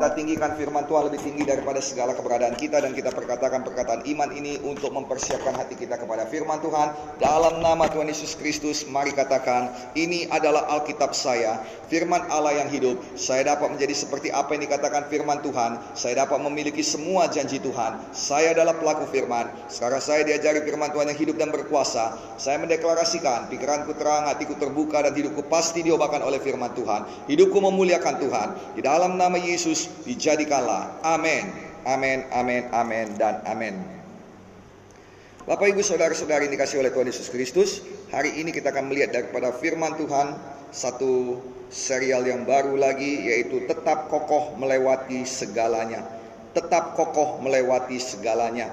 [0.00, 4.32] kita tinggikan firman Tuhan lebih tinggi daripada segala keberadaan kita dan kita perkatakan perkataan iman
[4.32, 7.20] ini untuk mempersiapkan hati kita kepada firman Tuhan.
[7.20, 11.60] Dalam nama Tuhan Yesus Kristus, mari katakan, ini adalah Alkitab saya,
[11.92, 12.96] firman Allah yang hidup.
[13.12, 15.76] Saya dapat menjadi seperti apa yang dikatakan firman Tuhan.
[15.92, 18.00] Saya dapat memiliki semua janji Tuhan.
[18.16, 19.52] Saya adalah pelaku firman.
[19.68, 22.16] Sekarang saya diajari firman Tuhan yang hidup dan berkuasa.
[22.40, 27.04] Saya mendeklarasikan, pikiranku terang, hatiku terbuka dan hidupku pasti diobakan oleh firman Tuhan.
[27.28, 28.48] Hidupku memuliakan Tuhan.
[28.72, 31.02] Di dalam nama Yesus dijadikanlah.
[31.04, 31.70] Amin.
[31.88, 33.72] Amin, amin, amin, dan amin.
[35.48, 37.80] Bapak Ibu Saudara-saudari yang dikasih oleh Tuhan Yesus Kristus,
[38.12, 40.36] hari ini kita akan melihat daripada firman Tuhan
[40.68, 41.40] satu
[41.72, 46.04] serial yang baru lagi yaitu tetap kokoh melewati segalanya.
[46.52, 48.68] Tetap kokoh melewati segalanya.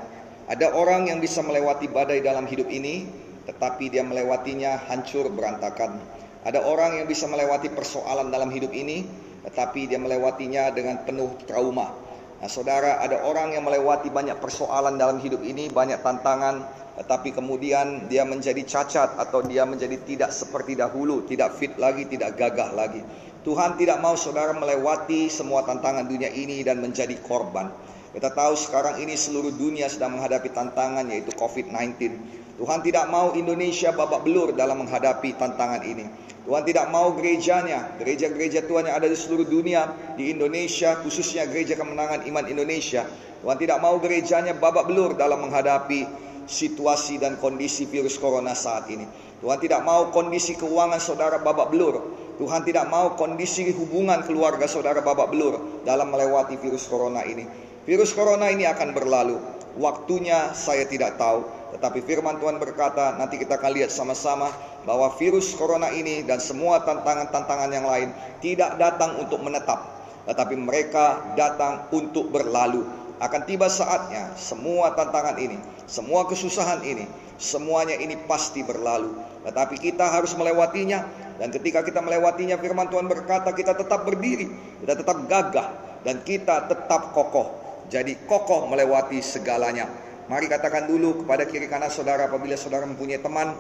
[0.52, 3.08] Ada orang yang bisa melewati badai dalam hidup ini,
[3.48, 5.96] tetapi dia melewatinya hancur berantakan.
[6.44, 9.08] Ada orang yang bisa melewati persoalan dalam hidup ini,
[9.46, 11.94] tetapi dia melewatinya dengan penuh trauma.
[12.38, 18.10] Nah, saudara, ada orang yang melewati banyak persoalan dalam hidup ini, banyak tantangan, tetapi kemudian
[18.10, 23.02] dia menjadi cacat atau dia menjadi tidak seperti dahulu, tidak fit lagi, tidak gagah lagi.
[23.46, 27.70] Tuhan tidak mau saudara melewati semua tantangan dunia ini dan menjadi korban.
[28.12, 32.18] Kita tahu sekarang ini seluruh dunia sedang menghadapi tantangan yaitu COVID-19.
[32.58, 36.10] Tuhan tidak mau Indonesia babak belur dalam menghadapi tantangan ini.
[36.48, 41.78] Tuhan tidak mau gerejanya, gereja-gereja Tuhan yang ada di seluruh dunia, di Indonesia, khususnya gereja
[41.78, 43.06] kemenangan iman Indonesia.
[43.44, 46.08] Tuhan tidak mau gerejanya babak belur dalam menghadapi
[46.48, 49.06] situasi dan kondisi virus corona saat ini.
[49.38, 52.02] Tuhan tidak mau kondisi keuangan saudara babak belur.
[52.42, 57.46] Tuhan tidak mau kondisi hubungan keluarga saudara babak belur dalam melewati virus corona ini.
[57.86, 59.38] Virus corona ini akan berlalu.
[59.78, 61.46] Waktunya saya tidak tahu,
[61.76, 64.48] tetapi firman Tuhan berkata, nanti kita akan lihat sama-sama
[64.88, 68.10] bahwa virus corona ini dan semua tantangan-tantangan yang lain
[68.40, 69.84] tidak datang untuk menetap,
[70.24, 72.88] tetapi mereka datang untuk berlalu.
[73.18, 75.58] Akan tiba saatnya semua tantangan ini,
[75.90, 77.10] semua kesusahan ini,
[77.42, 79.18] semuanya ini pasti berlalu.
[79.44, 81.04] Tetapi kita harus melewatinya
[81.42, 84.48] dan ketika kita melewatinya firman Tuhan berkata kita tetap berdiri,
[84.86, 85.68] kita tetap gagah
[86.06, 87.58] dan kita tetap kokoh.
[87.88, 90.07] Jadi kokoh melewati segalanya.
[90.28, 93.56] Mari katakan dulu kepada kiri kanan saudara apabila saudara mempunyai teman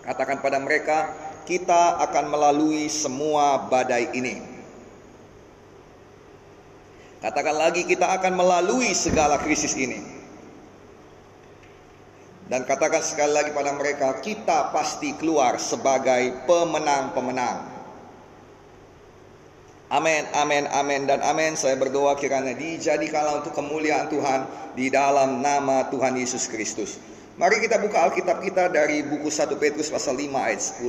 [0.00, 1.12] Katakan pada mereka,
[1.44, 4.42] kita akan melalui semua badai ini.
[7.22, 10.00] Katakan lagi, kita akan melalui segala krisis ini.
[12.50, 17.69] Dan katakan sekali lagi pada mereka, kita pasti keluar sebagai pemenang-pemenang.
[19.90, 21.58] Amin, amin, amin, dan amin.
[21.58, 24.46] Saya berdoa kiranya dijadikanlah untuk kemuliaan Tuhan
[24.78, 27.02] di dalam nama Tuhan Yesus Kristus.
[27.34, 30.86] Mari kita buka Alkitab kita dari buku 1 Petrus pasal 5 ayat 10.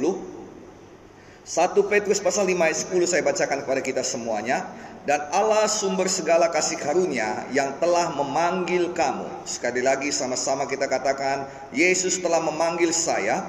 [1.41, 4.69] 1 Petrus pasal 5 ayat 10 saya bacakan kepada kita semuanya.
[5.01, 9.25] Dan Allah sumber segala kasih karunia yang telah memanggil kamu.
[9.49, 13.41] Sekali lagi sama-sama kita katakan, Yesus telah memanggil saya.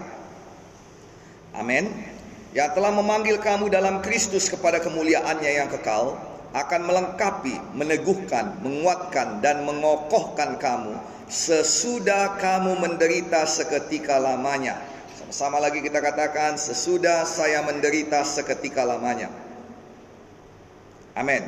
[1.53, 2.12] Amin.
[2.53, 6.21] Yang telah memanggil kamu dalam Kristus kepada kemuliaannya yang kekal
[6.53, 10.93] akan melengkapi, meneguhkan, menguatkan dan mengokohkan kamu
[11.33, 14.77] sesudah kamu menderita seketika lamanya.
[15.17, 19.33] Sama-sama lagi kita katakan, sesudah saya menderita seketika lamanya.
[21.17, 21.41] Amin.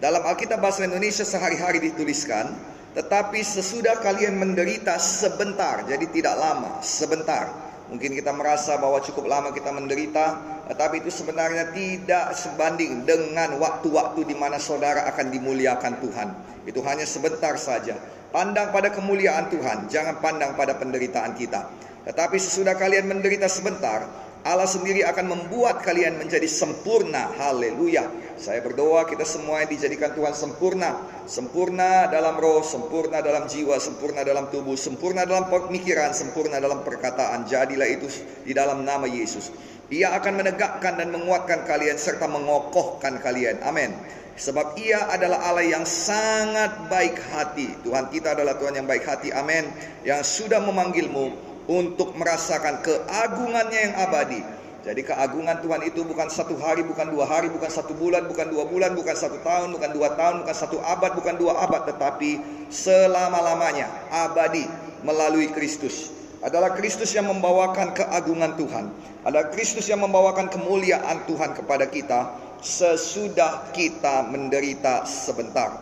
[0.00, 2.56] Dalam Alkitab Bahasa Indonesia sehari-hari dituliskan,
[2.96, 7.71] tetapi sesudah kalian menderita sebentar, jadi tidak lama, sebentar.
[7.92, 10.40] Mungkin kita merasa bahwa cukup lama kita menderita,
[10.72, 16.28] tetapi itu sebenarnya tidak sebanding dengan waktu-waktu di mana saudara akan dimuliakan Tuhan.
[16.64, 18.00] Itu hanya sebentar saja.
[18.32, 21.68] Pandang pada kemuliaan Tuhan, jangan pandang pada penderitaan kita.
[22.08, 24.08] Tetapi sesudah kalian menderita sebentar,
[24.42, 27.30] Allah sendiri akan membuat kalian menjadi sempurna.
[27.38, 28.10] Haleluya.
[28.34, 30.98] Saya berdoa kita semua yang dijadikan Tuhan sempurna.
[31.30, 37.46] Sempurna dalam roh, sempurna dalam jiwa, sempurna dalam tubuh, sempurna dalam pemikiran, sempurna dalam perkataan.
[37.46, 38.10] Jadilah itu
[38.42, 39.54] di dalam nama Yesus.
[39.94, 43.62] Ia akan menegakkan dan menguatkan kalian serta mengokohkan kalian.
[43.62, 43.94] Amin.
[44.34, 47.78] Sebab ia adalah Allah yang sangat baik hati.
[47.86, 49.30] Tuhan kita adalah Tuhan yang baik hati.
[49.30, 49.70] Amin.
[50.02, 54.40] Yang sudah memanggilmu untuk merasakan keagungannya yang abadi.
[54.82, 58.66] Jadi keagungan Tuhan itu bukan satu hari, bukan dua hari, bukan satu bulan, bukan dua
[58.66, 63.86] bulan, bukan satu tahun, bukan dua tahun, bukan satu abad, bukan dua abad, tetapi selama-lamanya
[64.10, 64.66] abadi
[65.06, 66.10] melalui Kristus.
[66.42, 68.90] Adalah Kristus yang membawakan keagungan Tuhan.
[69.22, 75.78] Adalah Kristus yang membawakan kemuliaan Tuhan kepada kita sesudah kita menderita sebentar.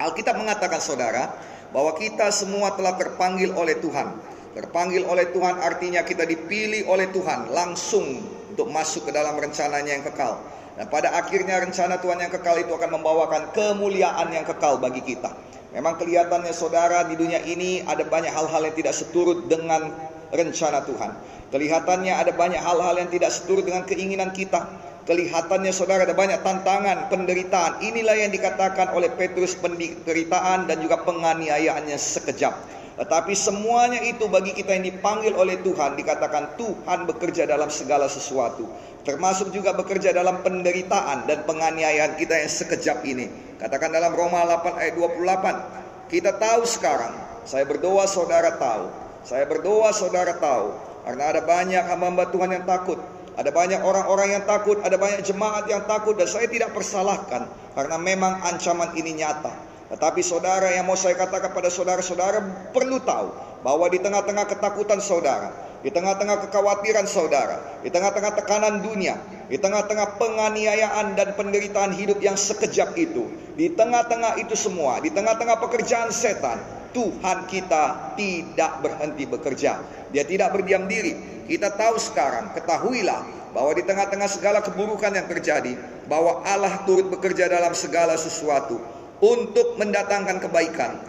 [0.00, 1.32] Alkitab mengatakan saudara
[1.72, 4.33] bahwa kita semua telah terpanggil oleh Tuhan.
[4.54, 8.22] Terpanggil oleh Tuhan artinya kita dipilih oleh Tuhan langsung
[8.54, 10.38] untuk masuk ke dalam rencananya yang kekal.
[10.78, 15.34] Dan pada akhirnya rencana Tuhan yang kekal itu akan membawakan kemuliaan yang kekal bagi kita.
[15.74, 19.90] Memang kelihatannya saudara di dunia ini ada banyak hal-hal yang tidak seturut dengan
[20.30, 21.10] rencana Tuhan.
[21.50, 24.70] Kelihatannya ada banyak hal-hal yang tidak seturut dengan keinginan kita.
[25.02, 27.82] Kelihatannya saudara ada banyak tantangan, penderitaan.
[27.82, 32.54] Inilah yang dikatakan oleh Petrus penderitaan dan juga penganiayaannya sekejap.
[32.94, 38.70] Tetapi semuanya itu bagi kita yang dipanggil oleh Tuhan dikatakan Tuhan bekerja dalam segala sesuatu.
[39.02, 43.26] Termasuk juga bekerja dalam penderitaan dan penganiayaan kita yang sekejap ini.
[43.58, 46.08] Katakan dalam Roma 8 ayat 28.
[46.08, 47.12] Kita tahu sekarang,
[47.42, 48.86] saya berdoa saudara tahu.
[49.26, 50.72] Saya berdoa saudara tahu.
[51.04, 52.96] Karena ada banyak hamba-hamba Tuhan yang takut.
[53.34, 57.96] Ada banyak orang-orang yang takut, ada banyak jemaat yang takut dan saya tidak persalahkan karena
[57.98, 59.73] memang ancaman ini nyata.
[59.94, 62.42] Tetapi saudara yang mau saya katakan kepada saudara-saudara
[62.74, 63.30] perlu tahu
[63.62, 65.54] bahwa di tengah-tengah ketakutan saudara,
[65.86, 69.14] di tengah-tengah kekhawatiran saudara, di tengah-tengah tekanan dunia,
[69.46, 75.62] di tengah-tengah penganiayaan dan penderitaan hidup yang sekejap itu, di tengah-tengah itu semua, di tengah-tengah
[75.62, 76.58] pekerjaan setan,
[76.90, 79.78] Tuhan kita tidak berhenti bekerja.
[80.10, 81.14] Dia tidak berdiam diri.
[81.46, 85.78] Kita tahu sekarang, ketahuilah bahwa di tengah-tengah segala keburukan yang terjadi,
[86.10, 88.93] bahwa Allah turut bekerja dalam segala sesuatu
[89.24, 91.00] untuk mendatangkan kebaikan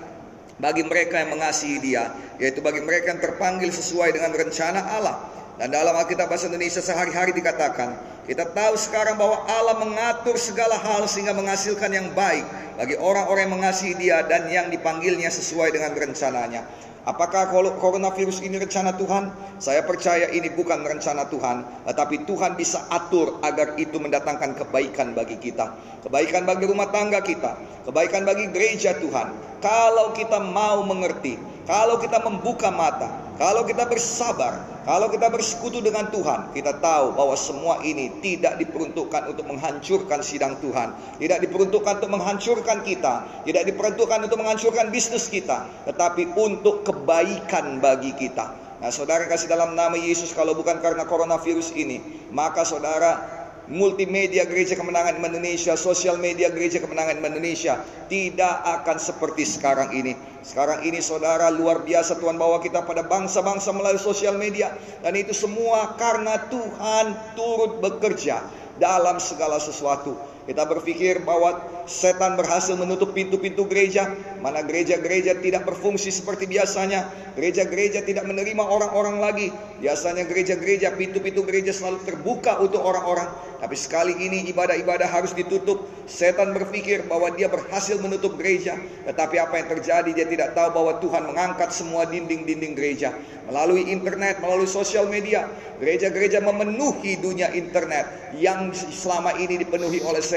[0.56, 5.35] bagi mereka yang mengasihi Dia, yaitu bagi mereka yang terpanggil sesuai dengan rencana Allah.
[5.56, 7.96] Dan dalam Alkitab bahasa Indonesia sehari-hari dikatakan,
[8.28, 12.44] kita tahu sekarang bahwa Allah mengatur segala hal sehingga menghasilkan yang baik
[12.76, 16.68] bagi orang-orang yang mengasihi Dia dan yang dipanggilnya sesuai dengan rencananya.
[17.06, 19.30] Apakah coronavirus ini rencana Tuhan?
[19.62, 25.38] Saya percaya ini bukan rencana Tuhan, tetapi Tuhan bisa atur agar itu mendatangkan kebaikan bagi
[25.38, 25.70] kita,
[26.02, 29.38] kebaikan bagi rumah tangga kita, kebaikan bagi gereja Tuhan.
[29.62, 31.38] Kalau kita mau mengerti,
[31.70, 37.36] kalau kita membuka mata, kalau kita bersabar, kalau kita bersekutu dengan Tuhan, kita tahu bahwa
[37.36, 44.20] semua ini tidak diperuntukkan untuk menghancurkan sidang Tuhan, tidak diperuntukkan untuk menghancurkan kita, tidak diperuntukkan
[44.24, 48.56] untuk menghancurkan bisnis kita, tetapi untuk kebaikan bagi kita.
[48.80, 54.78] Nah, saudara kasih dalam nama Yesus, kalau bukan karena coronavirus ini, maka saudara multimedia Gereja
[54.78, 60.14] Kemenangan Indonesia, sosial media Gereja Kemenangan Indonesia tidak akan seperti sekarang ini.
[60.46, 64.70] Sekarang ini saudara luar biasa Tuhan bawa kita pada bangsa-bangsa melalui sosial media
[65.02, 68.46] dan itu semua karena Tuhan turut bekerja
[68.78, 70.35] dalam segala sesuatu.
[70.46, 71.58] Kita berpikir bahwa
[71.90, 74.14] setan berhasil menutup pintu-pintu gereja,
[74.46, 77.10] mana gereja-gereja tidak berfungsi seperti biasanya.
[77.34, 79.48] Gereja-gereja tidak menerima orang-orang lagi.
[79.82, 83.26] Biasanya gereja-gereja, pintu-pintu gereja selalu terbuka untuk orang-orang.
[83.58, 85.90] Tapi sekali ini ibadah-ibadah harus ditutup.
[86.06, 88.78] Setan berpikir bahwa dia berhasil menutup gereja.
[89.10, 93.18] Tetapi apa yang terjadi dia tidak tahu bahwa Tuhan mengangkat semua dinding-dinding gereja.
[93.50, 95.50] Melalui internet, melalui sosial media.
[95.82, 98.06] Gereja-gereja memenuhi dunia internet
[98.38, 100.35] yang selama ini dipenuhi oleh setan.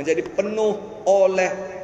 [0.00, 1.76] Menjadi penuh oleh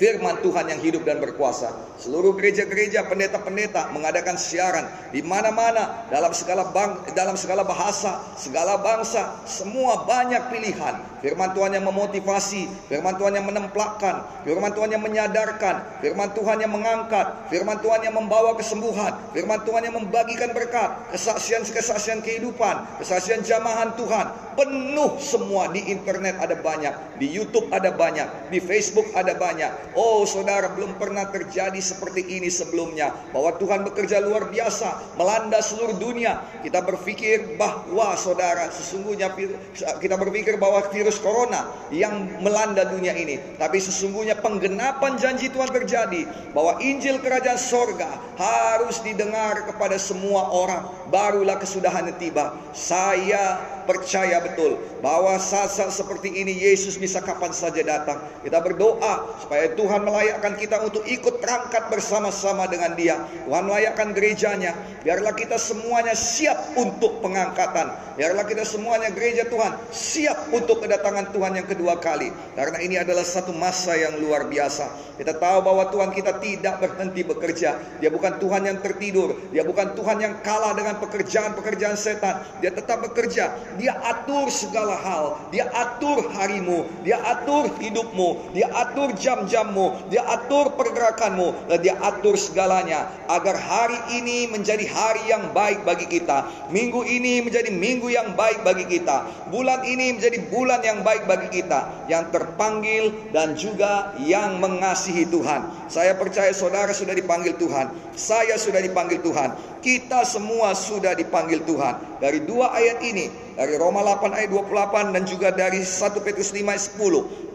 [0.00, 1.92] firman Tuhan yang hidup dan berkuasa.
[2.00, 9.44] Seluruh gereja-gereja, pendeta-pendeta mengadakan siaran di mana-mana dalam segala bang, dalam segala bahasa, segala bangsa,
[9.44, 11.19] semua banyak pilihan.
[11.20, 16.72] Firman Tuhan yang memotivasi, firman Tuhan yang menemplakkan, firman Tuhan yang menyadarkan, firman Tuhan yang
[16.72, 23.92] mengangkat, firman Tuhan yang membawa kesembuhan, firman Tuhan yang membagikan berkat, kesaksian-kesaksian kehidupan, kesaksian jamahan
[24.00, 29.90] Tuhan, penuh semua di internet ada banyak, di YouTube ada banyak, di Facebook ada banyak,
[29.98, 33.10] Oh saudara belum pernah terjadi seperti ini sebelumnya.
[33.34, 36.40] Bahwa Tuhan bekerja luar biasa Melanda seluruh dunia.
[36.62, 39.34] Kita berpikir bahwa saudara Sesungguhnya
[39.74, 46.28] kita berpikir bahwa virus corona Yang melanda dunia ini Tapi sesungguhnya penggenapan janji Tuhan terjadi
[46.54, 54.78] Bahwa Injil Kerajaan Sorga Harus didengar kepada semua orang Barulah kesudahannya tiba Saya percaya betul
[55.02, 60.76] Bahwa saat-saat seperti ini Yesus bisa kapan saja datang Kita berdoa supaya Tuhan melayakkan kita
[60.84, 63.16] untuk ikut terangkat bersama-sama dengan dia.
[63.48, 64.76] Tuhan melayakkan gerejanya.
[65.00, 67.90] Biarlah kita semuanya siap untuk pengangkatan.
[68.20, 72.28] Biarlah kita semuanya gereja Tuhan siap untuk kedatangan Tuhan yang kedua kali.
[72.52, 75.16] Karena ini adalah satu masa yang luar biasa.
[75.16, 77.80] Kita tahu bahwa Tuhan kita tidak berhenti bekerja.
[78.04, 79.32] Dia bukan Tuhan yang tertidur.
[79.48, 82.44] Dia bukan Tuhan yang kalah dengan pekerjaan-pekerjaan setan.
[82.60, 83.56] Dia tetap bekerja.
[83.80, 85.40] Dia atur segala hal.
[85.48, 86.84] Dia atur harimu.
[87.00, 88.52] Dia atur hidupmu.
[88.52, 94.82] Dia atur jam-jam pikiranmu, dia atur pergerakanmu, dan dia atur segalanya agar hari ini menjadi
[94.90, 96.50] hari yang baik bagi kita.
[96.74, 99.26] Minggu ini menjadi minggu yang baik bagi kita.
[99.54, 105.86] Bulan ini menjadi bulan yang baik bagi kita, yang terpanggil dan juga yang mengasihi Tuhan.
[105.86, 107.94] Saya percaya saudara sudah dipanggil Tuhan.
[108.18, 109.54] Saya sudah dipanggil Tuhan.
[109.78, 112.18] Kita semua sudah dipanggil Tuhan.
[112.18, 116.66] Dari dua ayat ini, dari Roma 8 ayat 28 dan juga dari 1 Petrus 5
[116.66, 117.49] ayat 10.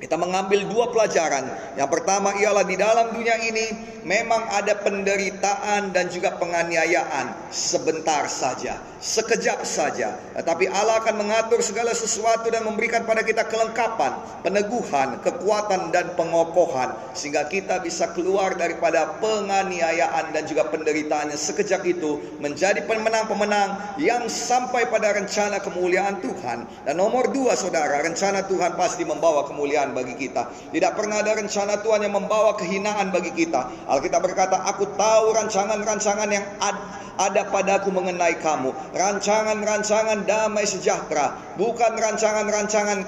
[0.00, 1.76] Kita mengambil dua pelajaran.
[1.76, 3.68] Yang pertama ialah di dalam dunia ini
[4.04, 10.16] memang ada penderitaan dan juga penganiayaan sebentar saja, sekejap saja.
[10.36, 16.96] Tetapi Allah akan mengatur segala sesuatu dan memberikan pada kita kelengkapan, peneguhan, kekuatan dan pengokohan
[17.12, 24.24] sehingga kita bisa keluar daripada penganiayaan dan juga penderitaan yang sekejap itu menjadi pemenang-pemenang yang
[24.32, 26.64] sampai pada rencana kemuliaan Tuhan.
[26.88, 30.48] Dan nomor dua saudara, rencana Tuhan pasti membawa kemuliaan bagi kita.
[30.72, 33.86] Tidak pernah ada rencana Tuhan yang membawa kehinaan bagi kita.
[33.90, 38.72] Alkitab berkata, aku tahu rancangan-rancangan yang ada padaku mengenai kamu.
[38.96, 41.36] Rancangan-rancangan damai sejahtera.
[41.60, 43.04] Bukan rancangan-rancangan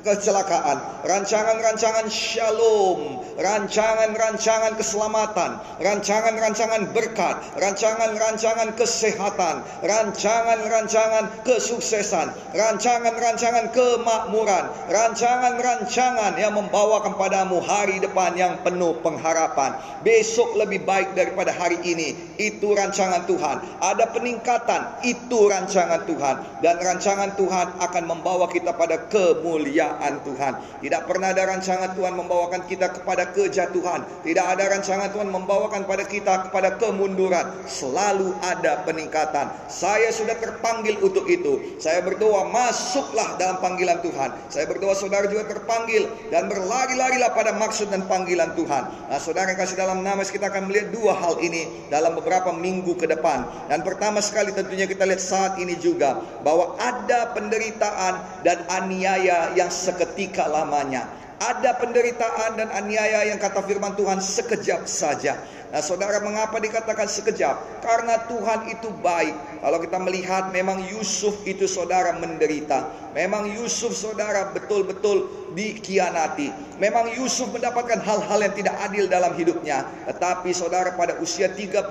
[0.00, 1.04] kecelakaan.
[1.04, 3.20] Rancangan-rancangan shalom.
[3.36, 5.60] Rancangan-rancangan keselamatan.
[5.84, 7.36] Rancangan-rancangan berkat.
[7.60, 9.60] Rancangan-rancangan kesehatan.
[9.84, 12.32] Rancangan-rancangan kesuksesan.
[12.56, 14.64] Rancangan-rancangan kemakmuran.
[14.88, 19.76] Rancangan-rancangan yang membawa kepadamu hari depan yang penuh pengharapan.
[20.00, 22.16] Besok lebih baik daripada hari ini.
[22.40, 23.41] Itu rancangan Tuhan.
[23.42, 23.58] Tuhan.
[23.82, 26.36] Ada peningkatan, itu rancangan Tuhan.
[26.62, 30.52] Dan rancangan Tuhan akan membawa kita pada kemuliaan Tuhan.
[30.78, 34.06] Tidak pernah ada rancangan Tuhan membawakan kita kepada kejatuhan.
[34.22, 37.66] Tidak ada rancangan Tuhan membawakan pada kita kepada kemunduran.
[37.66, 39.50] Selalu ada peningkatan.
[39.66, 41.58] Saya sudah terpanggil untuk itu.
[41.82, 44.30] Saya berdoa, masuklah dalam panggilan Tuhan.
[44.54, 49.10] Saya berdoa saudara juga terpanggil dan berlari-larilah pada maksud dan panggilan Tuhan.
[49.10, 52.94] Nah, saudara yang kasih dalam nama kita akan melihat dua hal ini dalam beberapa minggu
[52.94, 53.46] ke depan depan.
[53.70, 59.70] Dan pertama sekali tentunya kita lihat saat ini juga bahwa ada penderitaan dan aniaya yang
[59.70, 61.06] seketika lamanya.
[61.38, 65.38] Ada penderitaan dan aniaya yang kata firman Tuhan sekejap saja.
[65.72, 67.80] Nah saudara mengapa dikatakan sekejap?
[67.80, 69.64] Karena Tuhan itu baik.
[69.64, 72.92] Kalau kita melihat memang Yusuf itu saudara menderita.
[73.16, 76.52] Memang Yusuf saudara betul-betul dikianati.
[76.76, 79.88] Memang Yusuf mendapatkan hal-hal yang tidak adil dalam hidupnya.
[80.12, 81.88] Tetapi saudara pada usia 36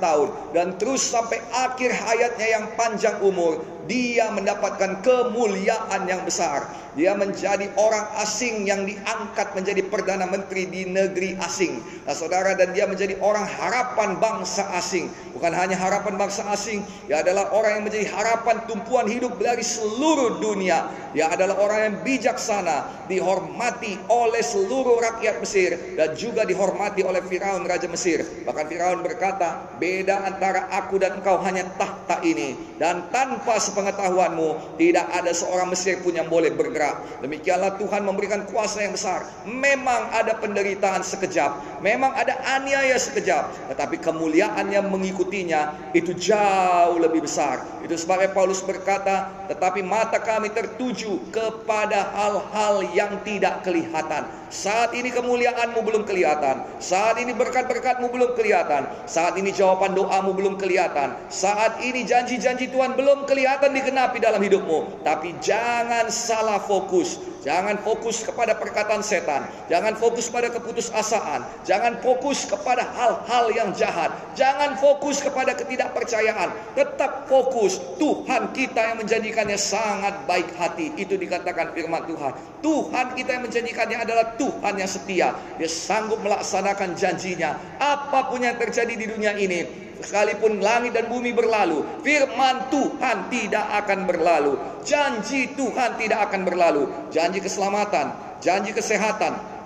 [0.00, 0.28] tahun.
[0.56, 3.60] Dan terus sampai akhir hayatnya yang panjang umur.
[3.88, 6.68] Dia mendapatkan kemuliaan yang besar.
[6.94, 11.80] Dia menjadi orang asing yang diangkat menjadi Perdana Menteri di negeri asing.
[12.04, 15.10] Nah saudara dan dia menjadi orang harapan bangsa asing.
[15.38, 20.42] Bukan hanya harapan bangsa asing, dia adalah orang yang menjadi harapan tumpuan hidup dari seluruh
[20.42, 20.90] dunia.
[21.14, 27.64] Dia adalah orang yang bijaksana, dihormati oleh seluruh rakyat Mesir dan juga dihormati oleh Firaun
[27.64, 28.26] raja Mesir.
[28.44, 35.06] Bahkan Firaun berkata, "Beda antara aku dan engkau hanya tahta ini dan tanpa sepengetahuanmu tidak
[35.14, 39.24] ada seorang Mesir pun yang boleh bergerak." Demikianlah Tuhan memberikan kuasa yang besar.
[39.46, 47.24] Memang ada penderitaan sekejap, memang ada aniaya sekejap, tetapi kemuliaan yang mengikutinya itu jauh lebih
[47.24, 47.64] besar.
[47.80, 54.28] Itu sebabnya Paulus berkata, tetapi mata kami tertuju kepada hal-hal yang tidak kelihatan.
[54.48, 56.64] Saat ini kemuliaanmu belum kelihatan.
[56.80, 58.88] Saat ini berkat-berkatmu belum kelihatan.
[59.04, 61.12] Saat ini jawaban doamu belum kelihatan.
[61.28, 65.04] Saat ini janji-janji Tuhan belum kelihatan digenapi dalam hidupmu.
[65.04, 67.20] Tapi jangan salah fokus.
[67.44, 69.44] Jangan fokus kepada perkataan setan.
[69.68, 71.44] Jangan fokus pada keputusasaan.
[71.68, 74.10] Jangan fokus kepada hal-hal yang jahat.
[74.34, 76.74] Jangan fokus kepada ketidakpercayaan.
[76.74, 80.90] Tetap fokus Tuhan kita yang menjanjikannya sangat baik hati.
[80.98, 82.34] Itu dikatakan firman Tuhan.
[82.58, 85.30] Tuhan kita yang menjanjikannya adalah Tuhan yang setia.
[85.62, 87.54] Dia sanggup melaksanakan janjinya.
[87.78, 89.62] Apa pun yang terjadi di dunia ini,
[90.02, 94.58] sekalipun langit dan bumi berlalu, firman Tuhan tidak akan berlalu.
[94.82, 96.90] Janji Tuhan tidak akan berlalu.
[97.14, 98.10] Janji keselamatan,
[98.42, 99.57] janji kesehatan,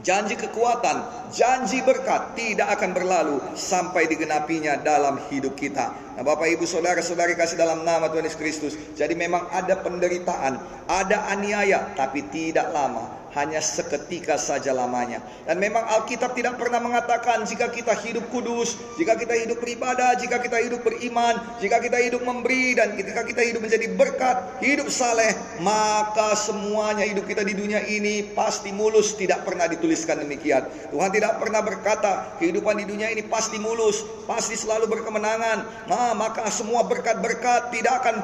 [0.00, 5.92] janji kekuatan, janji berkat tidak akan berlalu sampai digenapinya dalam hidup kita.
[6.16, 8.74] Nah, Bapak Ibu Saudara-saudari kasih dalam nama Tuhan Yesus Kristus.
[8.96, 15.22] Jadi memang ada penderitaan, ada aniaya, tapi tidak lama hanya seketika saja lamanya.
[15.46, 20.42] Dan memang Alkitab tidak pernah mengatakan jika kita hidup kudus, jika kita hidup beribadah, jika
[20.42, 25.30] kita hidup beriman, jika kita hidup memberi dan ketika kita hidup menjadi berkat, hidup saleh,
[25.62, 30.66] maka semuanya hidup kita di dunia ini pasti mulus, tidak pernah dituliskan demikian.
[30.90, 35.86] Tuhan tidak pernah berkata kehidupan di dunia ini pasti mulus, pasti selalu berkemenangan.
[35.86, 38.16] Nah, maka semua berkat-berkat tidak akan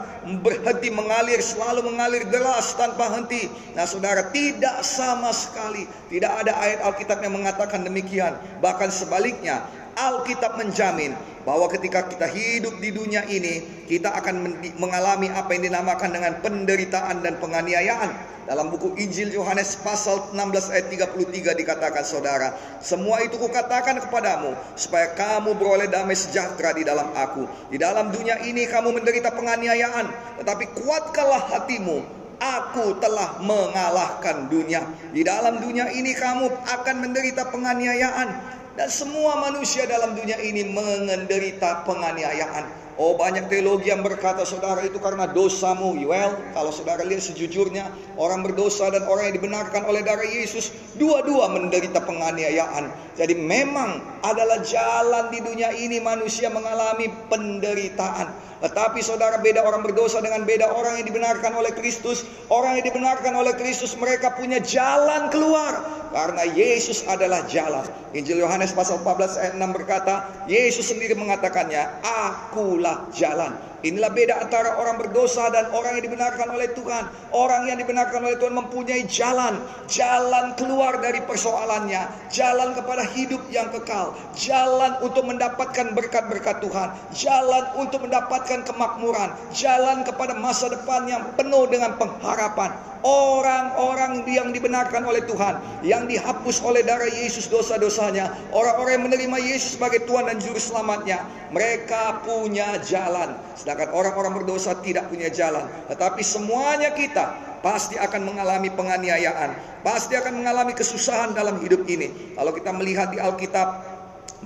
[0.43, 3.47] berhenti mengalir, selalu mengalir deras tanpa henti.
[3.79, 8.33] Nah, Saudara, tidak sama sekali tidak ada ayat Alkitab yang mengatakan demikian.
[8.65, 11.13] Bahkan sebaliknya, Alkitab menjamin
[11.49, 17.21] bahwa ketika kita hidup di dunia ini, kita akan mengalami apa yang dinamakan dengan penderitaan
[17.21, 18.37] dan penganiayaan.
[18.47, 25.11] Dalam buku Injil Yohanes pasal 16 ayat 33 dikatakan saudara, semua itu kukatakan kepadamu supaya
[25.19, 27.43] kamu beroleh damai sejahtera di dalam aku.
[27.75, 34.85] Di dalam dunia ini kamu menderita penganiayaan, tetapi kuatkanlah hatimu, Aku telah mengalahkan dunia.
[35.13, 38.29] Di dalam dunia ini kamu akan menderita penganiayaan.
[38.77, 42.87] Dan semua manusia dalam dunia ini menderita penganiayaan.
[42.97, 45.93] Oh banyak teologi yang berkata saudara itu karena dosamu.
[46.01, 51.53] Well, kalau saudara lihat sejujurnya orang berdosa dan orang yang dibenarkan oleh darah Yesus dua-dua
[51.53, 52.89] menderita penganiayaan.
[53.21, 58.47] Jadi memang adalah jalan di dunia ini manusia mengalami penderitaan.
[58.57, 62.25] Tetapi saudara beda orang berdosa dengan beda orang yang dibenarkan oleh Kristus.
[62.49, 65.85] Orang yang dibenarkan oleh Kristus mereka punya jalan keluar.
[66.11, 67.85] Karena Yesus adalah jalan.
[68.17, 70.15] Injil Yohanes pasal 14 ayat 6 berkata,
[70.49, 73.53] Yesus sendiri mengatakannya, akulah jalan.
[73.85, 77.13] Inilah beda antara orang berdosa dan orang yang dibenarkan oleh Tuhan.
[77.37, 83.69] Orang yang dibenarkan oleh Tuhan mempunyai jalan, jalan keluar dari persoalannya, jalan kepada hidup yang
[83.69, 91.23] kekal, jalan untuk mendapatkan berkat-berkat Tuhan, jalan untuk mendapatkan kemakmuran, jalan kepada masa depan yang
[91.37, 92.73] penuh dengan pengharapan.
[93.07, 99.79] Orang-orang yang dibenarkan oleh Tuhan, yang dihapus oleh darah Yesus dosa-dosanya, orang-orang yang menerima Yesus
[99.79, 101.23] sebagai Tuhan dan Juru Selamatnya,
[101.55, 103.39] mereka punya jalan.
[103.67, 105.67] Sedangkan orang-orang berdosa tidak punya jalan.
[105.91, 112.39] Tetapi semuanya kita pasti akan mengalami penganiayaan, pasti akan mengalami kesusahan dalam hidup ini.
[112.39, 113.97] Kalau kita melihat di Alkitab,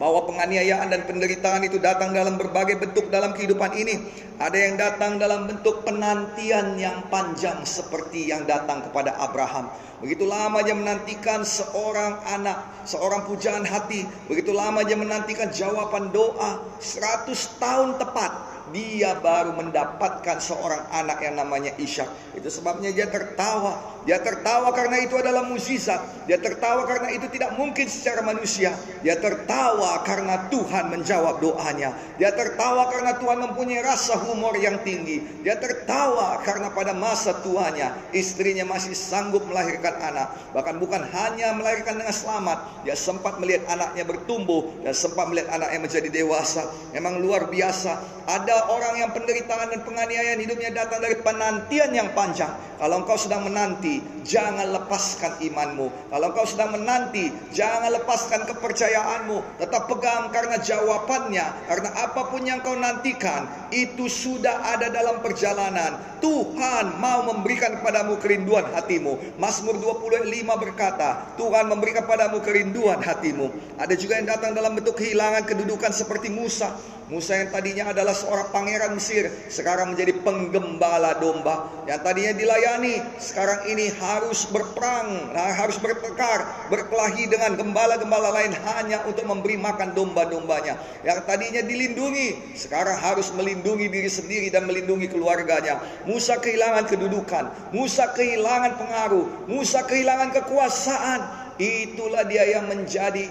[0.01, 4.01] bahwa penganiayaan dan penderitaan itu datang dalam berbagai bentuk dalam kehidupan ini.
[4.41, 9.69] Ada yang datang dalam bentuk penantian yang panjang seperti yang datang kepada Abraham.
[10.01, 14.09] Begitu lama dia menantikan seorang anak, seorang pujaan hati.
[14.33, 21.37] Begitu lama dia menantikan jawaban doa 100 tahun tepat dia baru mendapatkan seorang anak yang
[21.39, 22.35] namanya Ishak.
[22.39, 24.00] Itu sebabnya dia tertawa.
[24.09, 26.25] Dia tertawa karena itu adalah mukjizat.
[26.25, 28.73] Dia tertawa karena itu tidak mungkin secara manusia.
[29.05, 31.93] Dia tertawa karena Tuhan menjawab doanya.
[32.17, 35.21] Dia tertawa karena Tuhan mempunyai rasa humor yang tinggi.
[35.45, 40.33] Dia tertawa karena pada masa tuanya istrinya masih sanggup melahirkan anak.
[40.57, 42.89] Bahkan bukan hanya melahirkan dengan selamat.
[42.89, 46.73] Dia sempat melihat anaknya bertumbuh dan sempat melihat anaknya menjadi dewasa.
[46.97, 48.01] Memang luar biasa.
[48.31, 52.53] Ada orang yang penderitaan dan penganiayaan hidupnya datang dari penantian yang panjang.
[52.81, 55.91] Kalau engkau sedang menanti, jangan lepaskan imanmu.
[56.13, 59.61] Kalau engkau sedang menanti, jangan lepaskan kepercayaanmu.
[59.61, 61.47] Tetap pegang karena jawabannya.
[61.67, 65.99] Karena apa pun yang kau nantikan, itu sudah ada dalam perjalanan.
[66.21, 69.41] Tuhan mau memberikan kepadamu kerinduan hatimu.
[69.41, 70.29] Mazmur 25
[70.61, 73.49] berkata, Tuhan memberikan kepadamu kerinduan hatimu.
[73.81, 76.77] Ada juga yang datang dalam bentuk kehilangan kedudukan seperti Musa.
[77.11, 81.83] Musa yang tadinya adalah seorang pangeran Mesir, sekarang menjadi penggembala domba.
[81.91, 89.25] Yang tadinya dilayani, sekarang ini harus berperang, harus berpekar, berkelahi dengan gembala-gembala lain hanya untuk
[89.25, 90.77] memberi makan domba-dombanya.
[91.01, 95.81] Yang tadinya dilindungi, sekarang harus melindungi diri sendiri dan melindungi keluarganya.
[96.05, 101.21] Musa kehilangan kedudukan, Musa kehilangan pengaruh, Musa kehilangan kekuasaan.
[101.57, 103.29] Itulah dia yang menjadi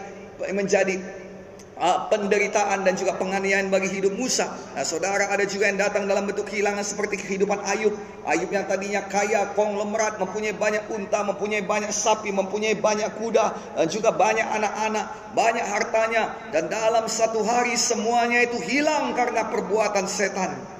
[0.47, 0.95] menjadi
[1.79, 4.51] penderitaan dan juga penganiayaan bagi hidup Musa.
[4.75, 7.95] Nah, saudara ada juga yang datang dalam bentuk kehilangan seperti kehidupan Ayub.
[8.27, 13.87] Ayub yang tadinya kaya, konglomerat, mempunyai banyak unta, mempunyai banyak sapi, mempunyai banyak kuda, dan
[13.87, 16.35] juga banyak anak-anak, banyak hartanya.
[16.51, 20.78] Dan dalam satu hari semuanya itu hilang karena perbuatan setan.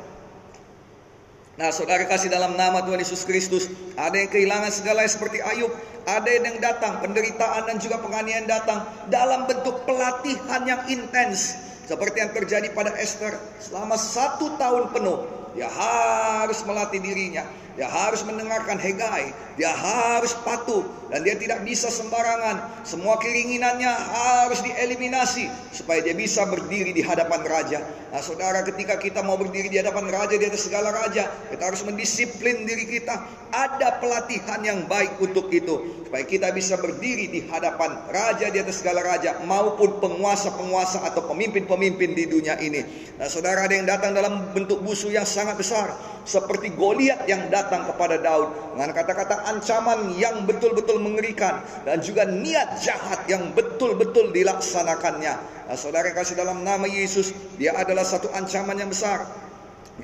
[1.60, 3.68] Nah, saudara kasih dalam nama Tuhan Yesus Kristus,
[4.00, 5.68] ada yang kehilangan segala seperti Ayub,
[6.08, 11.60] ada yang datang, penderitaan dan juga penganiayaan datang dalam bentuk pelatihan yang intens.
[11.84, 15.52] Seperti yang terjadi pada Esther selama satu tahun penuh.
[15.52, 17.44] Dia harus melatih dirinya
[17.80, 22.84] dia harus mendengarkan Hegai, dia harus patuh dan dia tidak bisa sembarangan.
[22.84, 27.80] Semua keinginannya harus dieliminasi supaya dia bisa berdiri di hadapan raja.
[28.12, 31.80] Nah, saudara, ketika kita mau berdiri di hadapan raja di atas segala raja, kita harus
[31.88, 33.16] mendisiplin diri kita.
[33.50, 38.84] Ada pelatihan yang baik untuk itu supaya kita bisa berdiri di hadapan raja di atas
[38.84, 42.84] segala raja maupun penguasa-penguasa atau pemimpin-pemimpin di dunia ini.
[43.16, 47.69] Nah, saudara ada yang datang dalam bentuk musuh yang sangat besar seperti Goliat yang datang
[47.70, 55.34] kepada Daud dengan kata-kata ancaman yang betul-betul mengerikan dan juga niat jahat yang betul-betul dilaksanakannya.
[55.70, 57.30] Nah, saudara kasih dalam nama Yesus,
[57.62, 59.30] dia adalah satu ancaman yang besar.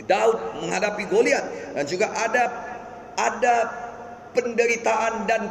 [0.06, 2.44] Daud menghadapi Goliat dan juga ada
[3.16, 3.56] ada
[4.36, 5.48] penderitaan dan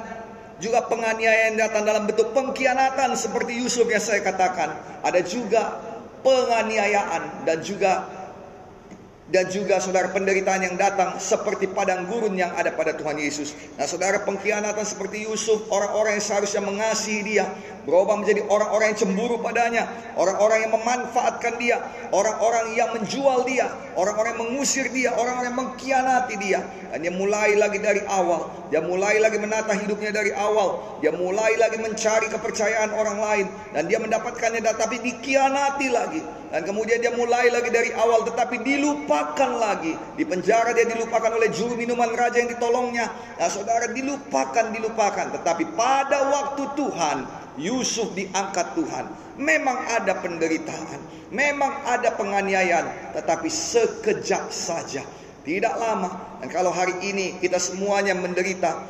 [0.61, 4.77] juga penganiayaan datang dalam bentuk pengkhianatan seperti Yusuf yang saya katakan.
[5.03, 5.81] Ada juga
[6.23, 8.07] penganiayaan dan juga
[9.25, 13.57] dan juga saudara penderitaan yang datang seperti padang gurun yang ada pada Tuhan Yesus.
[13.81, 17.49] Nah, saudara pengkhianatan seperti Yusuf, orang-orang yang seharusnya mengasihi dia,
[17.85, 19.85] berubah menjadi orang-orang yang cemburu padanya,
[20.17, 21.79] orang-orang yang memanfaatkan dia,
[22.11, 26.61] orang-orang yang menjual dia, orang-orang yang mengusir dia, orang-orang yang mengkhianati dia.
[26.91, 31.59] Dan dia mulai lagi dari awal, dia mulai lagi menata hidupnya dari awal, dia mulai
[31.61, 36.23] lagi mencari kepercayaan orang lain dan dia mendapatkannya tapi dikhianati lagi.
[36.55, 39.99] Dan kemudian dia mulai lagi dari awal tetapi dilupakan lagi.
[40.15, 43.11] Di penjara dia dilupakan oleh juru minuman raja yang ditolongnya.
[43.11, 45.35] Nah saudara dilupakan, dilupakan.
[45.35, 49.07] Tetapi pada waktu Tuhan Yusuf diangkat Tuhan.
[49.39, 51.01] Memang ada penderitaan,
[51.35, 55.03] memang ada penganiayaan, tetapi sekejap saja.
[55.45, 56.41] Tidak lama.
[56.41, 58.81] Dan kalau hari ini kita semuanya menderita,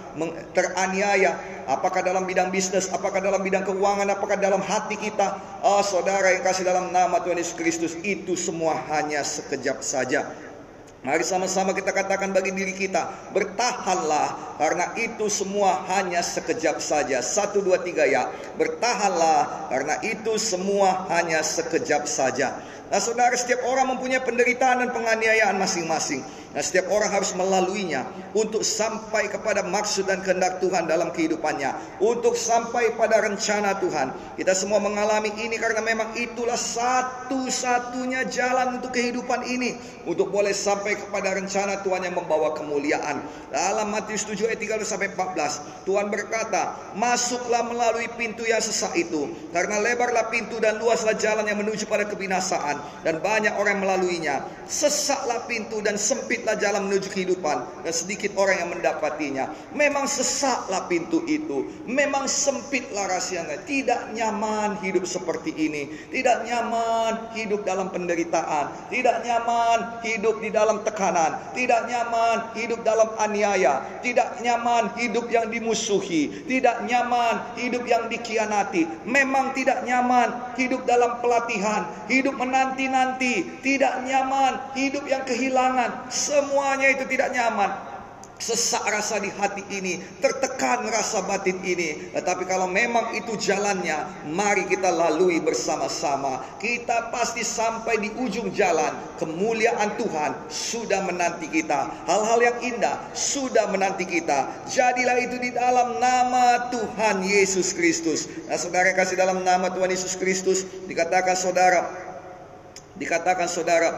[0.55, 1.35] teraniaya,
[1.67, 5.35] apakah dalam bidang bisnis, apakah dalam bidang keuangan, apakah dalam hati kita,
[5.67, 10.31] oh saudara yang kasih dalam nama Tuhan Yesus Kristus, itu semua hanya sekejap saja.
[11.05, 17.21] Mari sama-sama kita katakan bagi diri kita, bertahanlah karena itu semua hanya sekejap saja.
[17.21, 18.33] Satu, dua, tiga ya.
[18.57, 22.57] Bertahanlah karena itu semua hanya sekejap saja.
[22.89, 26.25] Nah saudara setiap orang mempunyai penderitaan dan penganiayaan masing-masing.
[26.55, 32.39] Nah, setiap orang harus melaluinya untuk sampai kepada maksud dan kehendak Tuhan dalam kehidupannya, untuk
[32.39, 34.39] sampai pada rencana Tuhan.
[34.39, 39.75] Kita semua mengalami ini karena memang itulah satu-satunya jalan untuk kehidupan ini,
[40.07, 43.19] untuk boleh sampai kepada rencana Tuhan yang membawa kemuliaan.
[43.51, 49.27] Dalam Matius 7 ayat 3 sampai 14, Tuhan berkata, "Masuklah melalui pintu yang sesak itu,
[49.51, 54.47] karena lebarlah pintu dan luaslah jalan yang menuju pada kebinasaan, dan banyak orang melaluinya.
[54.71, 57.57] Sesaklah pintu dan sempit sempitlah jalan menuju kehidupan
[57.89, 59.49] dan sedikit orang yang mendapatinya.
[59.73, 63.65] Memang sesaklah pintu itu, memang sempitlah rahasianya.
[63.65, 70.85] Tidak nyaman hidup seperti ini, tidak nyaman hidup dalam penderitaan, tidak nyaman hidup di dalam
[70.85, 78.05] tekanan, tidak nyaman hidup dalam aniaya, tidak nyaman hidup yang dimusuhi, tidak nyaman hidup yang
[78.13, 78.85] dikhianati.
[79.09, 80.29] Memang tidak nyaman
[80.61, 87.95] hidup dalam pelatihan, hidup menanti-nanti, tidak nyaman hidup yang kehilangan Semuanya itu tidak nyaman.
[88.35, 92.11] Sesak rasa di hati ini, tertekan rasa batin ini.
[92.11, 96.43] Tetapi kalau memang itu jalannya, mari kita lalui bersama-sama.
[96.59, 98.91] Kita pasti sampai di ujung jalan.
[99.23, 101.87] Kemuliaan Tuhan sudah menanti kita.
[102.11, 104.67] Hal-hal yang indah sudah menanti kita.
[104.67, 108.27] Jadilah itu di dalam nama Tuhan Yesus Kristus.
[108.51, 111.87] Nah, saudara kasih dalam nama Tuhan Yesus Kristus, dikatakan saudara,
[112.99, 113.95] dikatakan saudara,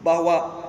[0.00, 0.68] bahwa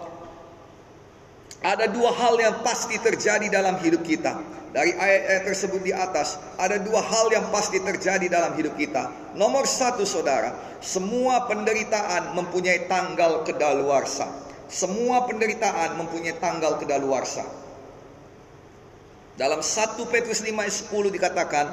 [1.61, 4.41] ada dua hal yang pasti terjadi dalam hidup kita.
[4.71, 9.11] Dari ayat-ayat tersebut di atas, ada dua hal yang pasti terjadi dalam hidup kita.
[9.35, 14.31] Nomor satu, saudara, semua penderitaan mempunyai tanggal kedaluarsa.
[14.71, 17.43] Semua penderitaan mempunyai tanggal kedaluarsa.
[19.35, 21.67] Dalam 1 Petrus 5 ayat 10 dikatakan,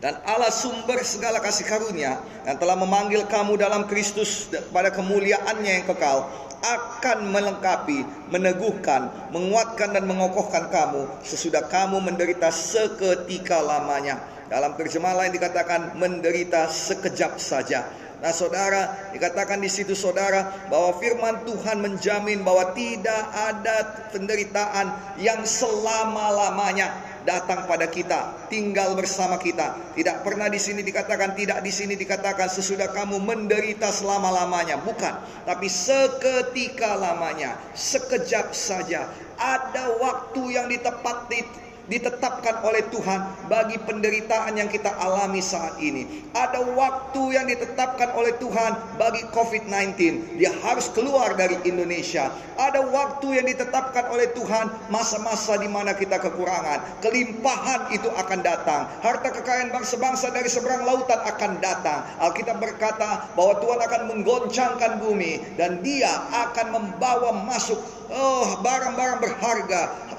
[0.00, 5.86] dan Allah sumber segala kasih karunia yang telah memanggil kamu dalam Kristus pada kemuliaannya yang
[5.86, 6.24] kekal
[6.60, 14.20] akan melengkapi, meneguhkan, menguatkan dan mengokohkan kamu sesudah kamu menderita seketika lamanya.
[14.48, 17.86] Dalam terjemah lain dikatakan menderita sekejap saja.
[18.20, 23.76] Nah, saudara, dikatakan di situ saudara bahwa firman Tuhan menjamin bahwa tidak ada
[24.12, 29.96] penderitaan yang selama-lamanya datang pada kita, tinggal bersama kita.
[29.96, 35.20] Tidak pernah di sini dikatakan tidak di sini dikatakan sesudah kamu menderita selama-lamanya, bukan.
[35.44, 39.08] Tapi seketika lamanya, sekejap saja.
[39.40, 46.30] Ada waktu yang ditepati ditetapkan oleh Tuhan bagi penderitaan yang kita alami saat ini.
[46.30, 50.38] Ada waktu yang ditetapkan oleh Tuhan bagi COVID-19.
[50.38, 52.30] Dia harus keluar dari Indonesia.
[52.54, 57.02] Ada waktu yang ditetapkan oleh Tuhan masa-masa di mana kita kekurangan.
[57.02, 58.86] Kelimpahan itu akan datang.
[59.02, 62.06] Harta kekayaan bangsa-bangsa dari seberang lautan akan datang.
[62.22, 70.09] Alkitab berkata bahwa Tuhan akan menggoncangkan bumi dan dia akan membawa masuk oh barang-barang berharga,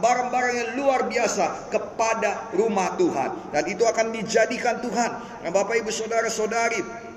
[0.00, 3.52] barang-barang yang luar biasa kepada rumah Tuhan.
[3.56, 5.10] Dan itu akan dijadikan Tuhan.
[5.44, 7.08] Nah, Bapak Ibu Saudara-saudari,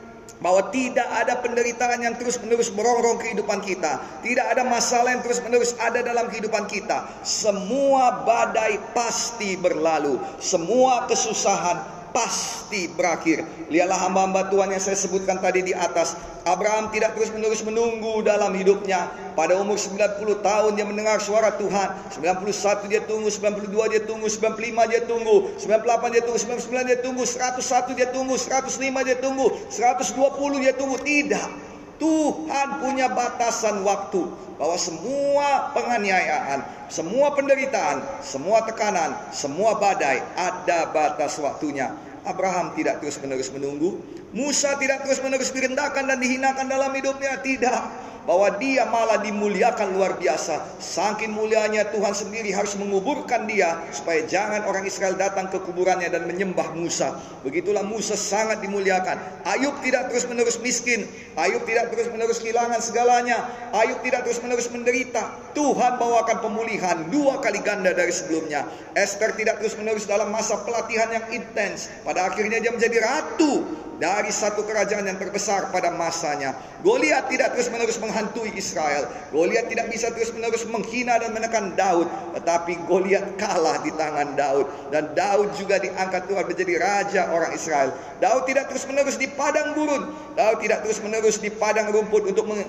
[0.43, 4.03] bahwa tidak ada penderitaan yang terus-menerus merongrong kehidupan kita.
[4.19, 7.07] Tidak ada masalah yang terus-menerus ada dalam kehidupan kita.
[7.23, 10.19] Semua badai pasti berlalu.
[10.43, 13.43] Semua kesusahan pasti berakhir.
[13.67, 16.15] Lihatlah hamba-hamba Tuhan yang saya sebutkan tadi di atas.
[16.45, 19.09] Abraham tidak terus-menerus menunggu dalam hidupnya.
[19.33, 21.89] Pada umur 90 tahun dia mendengar suara Tuhan.
[22.13, 27.23] 91 dia tunggu, 92 dia tunggu, 95 dia tunggu, 98 dia tunggu, 99 dia tunggu,
[27.25, 30.95] 101 dia tunggu, 105 dia tunggu, 120 dia tunggu.
[31.01, 31.72] Tidak.
[32.03, 34.27] Tuhan punya batasan waktu
[34.59, 36.59] bahwa semua penganiayaan,
[36.91, 41.95] semua penderitaan, semua tekanan, semua badai ada batas waktunya.
[42.23, 43.99] Abraham tidak terus-menerus menunggu,
[44.33, 47.83] Musa tidak terus-menerus direndahkan dan dihinakan dalam hidupnya, tidak
[48.23, 50.79] bahwa dia malah dimuliakan luar biasa.
[50.79, 56.23] Saking mulianya Tuhan sendiri harus menguburkan dia supaya jangan orang Israel datang ke kuburannya dan
[56.23, 57.19] menyembah Musa.
[57.43, 59.43] Begitulah Musa sangat dimuliakan.
[59.43, 61.03] Ayub tidak terus-menerus miskin.
[61.35, 63.43] Ayub tidak terus-menerus kehilangan segalanya.
[63.75, 65.43] Ayub tidak terus-menerus menderita.
[65.53, 68.65] Tuhan bawakan pemulihan dua kali ganda dari sebelumnya.
[68.95, 71.91] Esther tidak terus-menerus dalam masa pelatihan yang intens.
[72.13, 73.65] Pada akhirnya dia menjadi ratu
[73.97, 76.53] dari satu kerajaan yang terbesar pada masanya.
[76.85, 79.09] Goliat tidak terus-menerus menghantui Israel.
[79.33, 82.05] Goliat tidak bisa terus-menerus menghina dan menekan Daud,
[82.37, 87.89] tetapi Goliat kalah di tangan Daud dan Daud juga diangkat Tuhan menjadi raja orang Israel.
[88.21, 90.13] Daud tidak terus-menerus di padang gurun.
[90.37, 92.61] Daud tidak terus-menerus di padang rumput untuk meng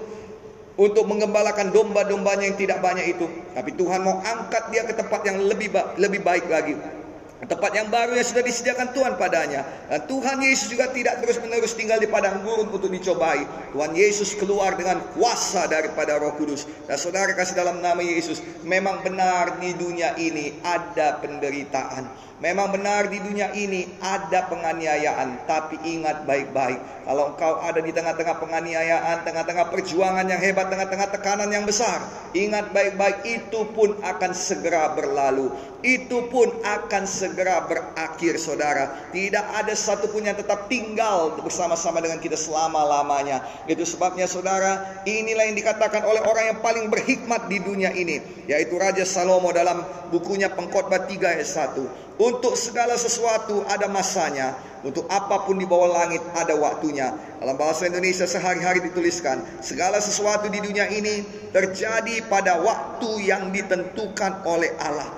[0.81, 3.29] untuk mengembalakan domba-dombanya yang tidak banyak itu.
[3.53, 7.04] Tapi Tuhan mau angkat dia ke tempat yang lebih ba lebih baik lagi.
[7.45, 9.63] Tempat yang baru yang sudah disediakan Tuhan padanya.
[9.93, 13.45] Dan Tuhan Yesus juga tidak terus-menerus tinggal di padang gurun untuk dicobai.
[13.77, 16.65] Tuhan Yesus keluar dengan kuasa daripada Roh Kudus.
[16.89, 22.34] Dan saudara kasih dalam nama Yesus, memang benar di dunia ini ada penderitaan.
[22.45, 26.77] Memang benar di dunia ini ada penganiayaan, tapi ingat baik-baik.
[27.09, 32.05] Kalau engkau ada di tengah-tengah penganiayaan, tengah-tengah perjuangan yang hebat, tengah-tengah tekanan yang besar,
[32.37, 35.57] ingat baik-baik itu pun akan segera berlalu.
[35.81, 39.09] Itu pun akan segera berakhir, saudara.
[39.13, 43.41] Tidak ada satupun yang tetap tinggal bersama-sama dengan kita selama-lamanya.
[43.65, 48.77] Itu sebabnya, saudara, inilah yang dikatakan oleh orang yang paling berhikmat di dunia ini, yaitu
[48.77, 49.81] Raja Salomo dalam
[50.13, 52.05] bukunya Pengkhotbah 3 ayat 1.
[52.35, 57.15] Untuk segala sesuatu ada masanya, untuk apa pun di bawah langit ada waktunya.
[57.39, 61.23] Dalam bahasa Indonesia sehari-hari dituliskan, segala sesuatu di dunia ini
[61.55, 65.15] terjadi pada waktu yang ditentukan oleh Allah.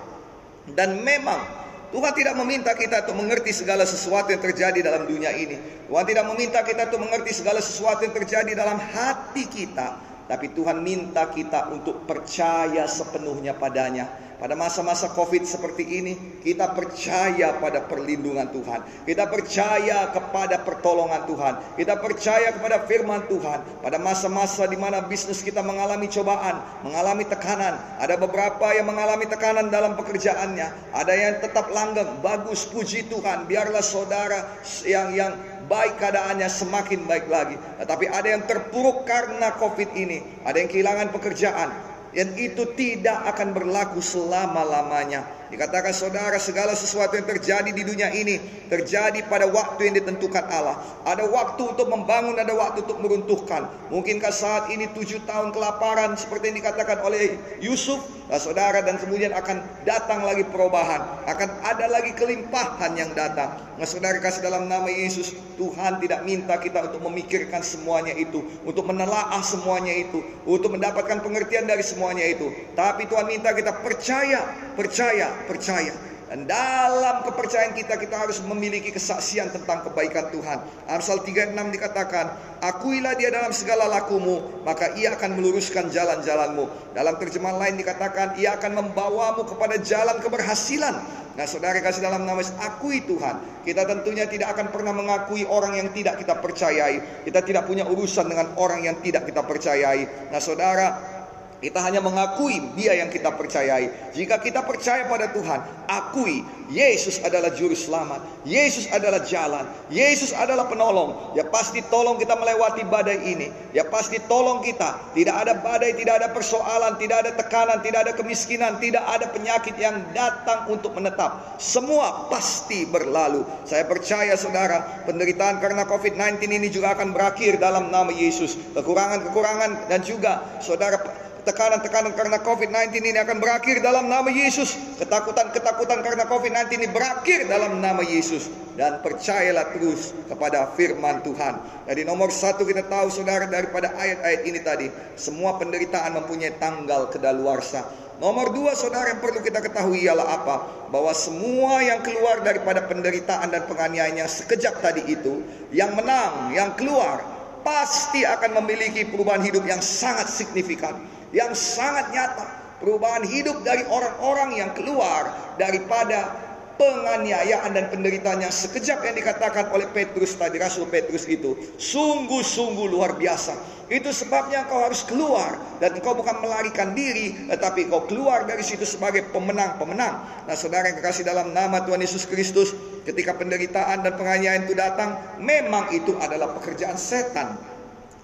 [0.76, 1.40] Dan memang
[1.88, 5.56] Tuhan tidak meminta kita untuk mengerti segala sesuatu yang terjadi dalam dunia ini.
[5.88, 10.05] Tuhan tidak meminta kita untuk mengerti segala sesuatu yang terjadi dalam hati kita.
[10.26, 16.12] Tapi Tuhan minta kita untuk percaya sepenuhnya padanya pada masa-masa COVID seperti ini,
[16.44, 18.84] kita percaya pada perlindungan Tuhan.
[19.08, 21.54] Kita percaya kepada pertolongan Tuhan.
[21.80, 23.80] Kita percaya kepada firman Tuhan.
[23.80, 27.80] Pada masa-masa di mana bisnis kita mengalami cobaan, mengalami tekanan.
[27.96, 30.92] Ada beberapa yang mengalami tekanan dalam pekerjaannya.
[30.92, 32.20] Ada yang tetap langgeng.
[32.20, 33.48] Bagus, puji Tuhan.
[33.48, 35.32] Biarlah saudara yang yang
[35.66, 37.58] baik keadaannya semakin baik lagi.
[37.82, 40.42] Tetapi ada yang terpuruk karena COVID ini.
[40.46, 41.70] Ada yang kehilangan pekerjaan.
[42.16, 45.45] Dan itu tidak akan berlaku selama-lamanya.
[45.46, 50.82] Dikatakan saudara segala sesuatu yang terjadi di dunia ini terjadi pada waktu yang ditentukan Allah.
[51.06, 53.70] Ada waktu untuk membangun, ada waktu untuk meruntuhkan.
[53.94, 59.30] Mungkinkah saat ini tujuh tahun kelaparan seperti yang dikatakan oleh Yusuf, nah, saudara dan kemudian
[59.30, 63.54] akan datang lagi perubahan, akan ada lagi kelimpahan yang datang.
[63.78, 68.82] Nah, saudara kasih dalam nama Yesus, Tuhan tidak minta kita untuk memikirkan semuanya itu, untuk
[68.82, 72.50] menelaah semuanya itu, untuk mendapatkan pengertian dari semuanya itu.
[72.74, 74.42] Tapi Tuhan minta kita percaya,
[74.74, 75.92] percaya percaya.
[76.26, 80.58] Dan dalam kepercayaan kita, kita harus memiliki kesaksian tentang kebaikan Tuhan.
[80.90, 86.66] Amsal 36 dikatakan, Akuilah dia dalam segala lakumu, maka ia akan meluruskan jalan-jalanmu.
[86.98, 90.98] Dalam terjemahan lain dikatakan, ia akan membawamu kepada jalan keberhasilan.
[91.36, 93.60] Nah saudara kasih dalam nama akui Tuhan.
[93.60, 97.22] Kita tentunya tidak akan pernah mengakui orang yang tidak kita percayai.
[97.28, 100.32] Kita tidak punya urusan dengan orang yang tidak kita percayai.
[100.32, 101.15] Nah saudara,
[101.56, 104.12] kita hanya mengakui dia yang kita percayai.
[104.12, 108.44] Jika kita percaya pada Tuhan, akui Yesus adalah juru selamat.
[108.44, 109.64] Yesus adalah jalan.
[109.88, 111.32] Yesus adalah penolong.
[111.32, 113.48] Ya pasti tolong kita melewati badai ini.
[113.72, 115.14] Ya pasti tolong kita.
[115.16, 119.78] Tidak ada badai, tidak ada persoalan, tidak ada tekanan, tidak ada kemiskinan, tidak ada penyakit
[119.78, 121.56] yang datang untuk menetap.
[121.56, 123.46] Semua pasti berlalu.
[123.64, 128.58] Saya percaya saudara, penderitaan karena COVID-19 ini juga akan berakhir dalam nama Yesus.
[128.74, 134.74] Kekurangan-kekurangan dan juga saudara tekanan-tekanan karena COVID-19 ini akan berakhir dalam nama Yesus.
[134.98, 138.50] Ketakutan-ketakutan karena COVID-19 ini berakhir dalam nama Yesus.
[138.76, 141.56] dan percayalah terus kepada firman Tuhan.
[141.88, 147.88] Jadi nomor satu kita tahu saudara daripada ayat-ayat ini tadi, semua penderitaan mempunyai tanggal kedaluarsa.
[148.20, 150.56] Nomor dua saudara yang perlu kita ketahui ialah apa?
[150.92, 155.40] Bahwa semua yang keluar daripada penderitaan dan penganiayaan sekejap tadi itu,
[155.72, 157.20] yang menang, yang keluar,
[157.60, 160.96] pasti akan memiliki perubahan hidup yang sangat signifikan,
[161.36, 162.48] yang sangat nyata.
[162.80, 166.32] Perubahan hidup dari orang-orang yang keluar daripada
[166.76, 173.16] penganiayaan dan penderitaan yang sekejap yang dikatakan oleh Petrus tadi Rasul Petrus itu sungguh-sungguh luar
[173.16, 173.56] biasa.
[173.86, 178.84] Itu sebabnya kau harus keluar dan kau bukan melarikan diri tetapi kau keluar dari situ
[178.84, 180.44] sebagai pemenang-pemenang.
[180.44, 182.76] Nah, Saudara yang kekasih dalam nama Tuhan Yesus Kristus,
[183.08, 187.56] ketika penderitaan dan penganiayaan itu datang, memang itu adalah pekerjaan setan.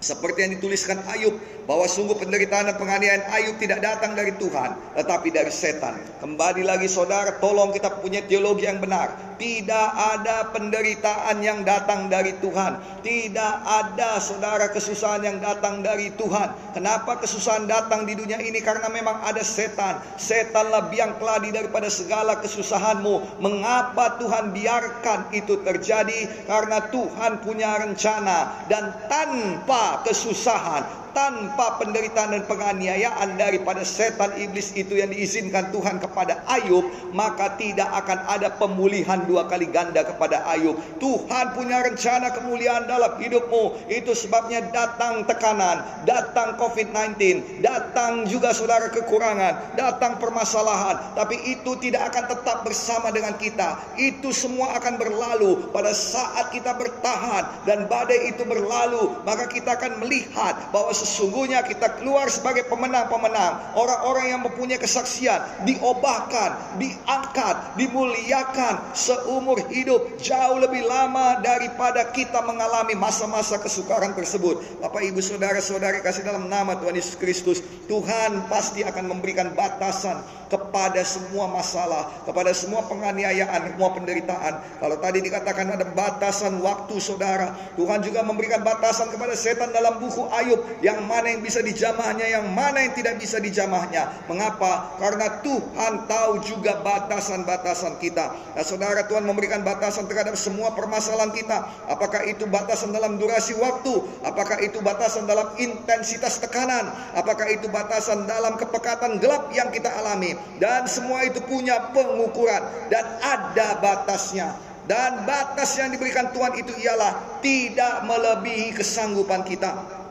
[0.03, 5.31] Seperti yang dituliskan Ayub bahwa sungguh penderitaan dan penganiayaan Ayub tidak datang dari Tuhan, tetapi
[5.31, 5.95] dari setan.
[6.19, 9.15] Kembali lagi saudara, tolong kita punya teologi yang benar.
[9.33, 12.79] Tidak ada penderitaan yang datang dari Tuhan.
[13.03, 16.53] Tidak ada saudara kesusahan yang datang dari Tuhan.
[16.71, 18.63] Kenapa kesusahan datang di dunia ini?
[18.63, 19.99] Karena memang ada setan.
[20.15, 23.43] Setanlah biang keladi daripada segala kesusahanmu.
[23.43, 26.47] Mengapa Tuhan biarkan itu terjadi?
[26.47, 34.97] Karena Tuhan punya rencana dan tanpa kesusahan tanpa penderitaan dan penganiayaan daripada setan iblis itu
[34.99, 40.75] yang diizinkan Tuhan kepada Ayub, maka tidak akan ada pemulihan dua kali ganda kepada Ayub.
[40.97, 43.87] Tuhan punya rencana kemuliaan dalam hidupmu.
[43.87, 47.15] Itu sebabnya datang tekanan, datang COVID-19,
[47.61, 53.77] datang juga saudara kekurangan, datang permasalahan, tapi itu tidak akan tetap bersama dengan kita.
[53.95, 60.01] Itu semua akan berlalu pada saat kita bertahan dan badai itu berlalu, maka kita akan
[60.01, 63.75] melihat bahwa sesungguhnya kita keluar sebagai pemenang-pemenang.
[63.75, 72.95] Orang-orang yang mempunyai kesaksian diobahkan, diangkat, dimuliakan seumur hidup jauh lebih lama daripada kita mengalami
[72.95, 74.63] masa-masa kesukaran tersebut.
[74.79, 77.59] Bapak, Ibu, Saudara-saudari kasih dalam nama Tuhan Yesus Kristus,
[77.91, 84.61] Tuhan pasti akan memberikan batasan kepada semua masalah, kepada semua penganiayaan, semua penderitaan.
[84.77, 90.29] Kalau tadi dikatakan ada batasan waktu saudara, Tuhan juga memberikan batasan kepada setan dalam buku
[90.29, 94.27] Ayub yang mana yang bisa dijamahnya, yang mana yang tidak bisa dijamahnya.
[94.29, 94.93] Mengapa?
[95.01, 98.53] Karena Tuhan tahu juga batasan-batasan kita.
[98.53, 101.89] Nah, saudara Tuhan memberikan batasan terhadap semua permasalahan kita.
[101.89, 104.05] Apakah itu batasan dalam durasi waktu?
[104.21, 106.93] Apakah itu batasan dalam intensitas tekanan?
[107.17, 110.37] Apakah itu batasan dalam kepekatan gelap yang kita alami?
[110.61, 112.61] Dan semua itu punya pengukuran
[112.93, 114.53] dan ada batasnya.
[114.83, 120.02] Dan batas yang diberikan Tuhan itu ialah tidak melebihi kesanggupan kita.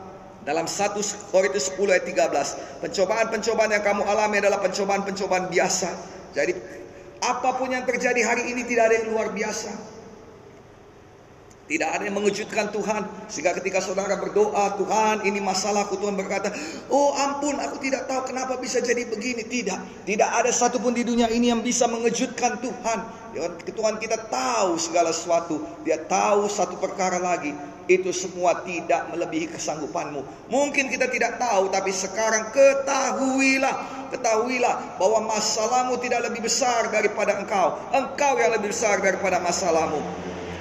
[0.43, 5.89] Dalam 1 Korintus 10 ayat 13, pencobaan-pencobaan yang kamu alami adalah pencobaan-pencobaan biasa.
[6.35, 6.51] Jadi
[7.23, 9.71] apa pun yang terjadi hari ini tidak ada yang luar biasa.
[11.63, 13.07] Tidak ada yang mengejutkan Tuhan.
[13.31, 16.51] Sehingga ketika saudara berdoa Tuhan ini masalahku Tuhan berkata
[16.91, 19.47] Oh ampun aku tidak tahu kenapa bisa jadi begini.
[19.47, 20.03] Tidak.
[20.03, 22.99] Tidak ada satupun di dunia ini yang bisa mengejutkan Tuhan.
[23.63, 25.63] Tuhan kita tahu segala sesuatu.
[25.87, 27.55] Dia tahu satu perkara lagi
[27.87, 35.99] Itu semua tidak melebihi kesanggupanmu Mungkin kita tidak tahu Tapi sekarang ketahuilah Ketahuilah bahwa masalahmu
[35.99, 39.99] tidak lebih besar daripada engkau Engkau yang lebih besar daripada masalahmu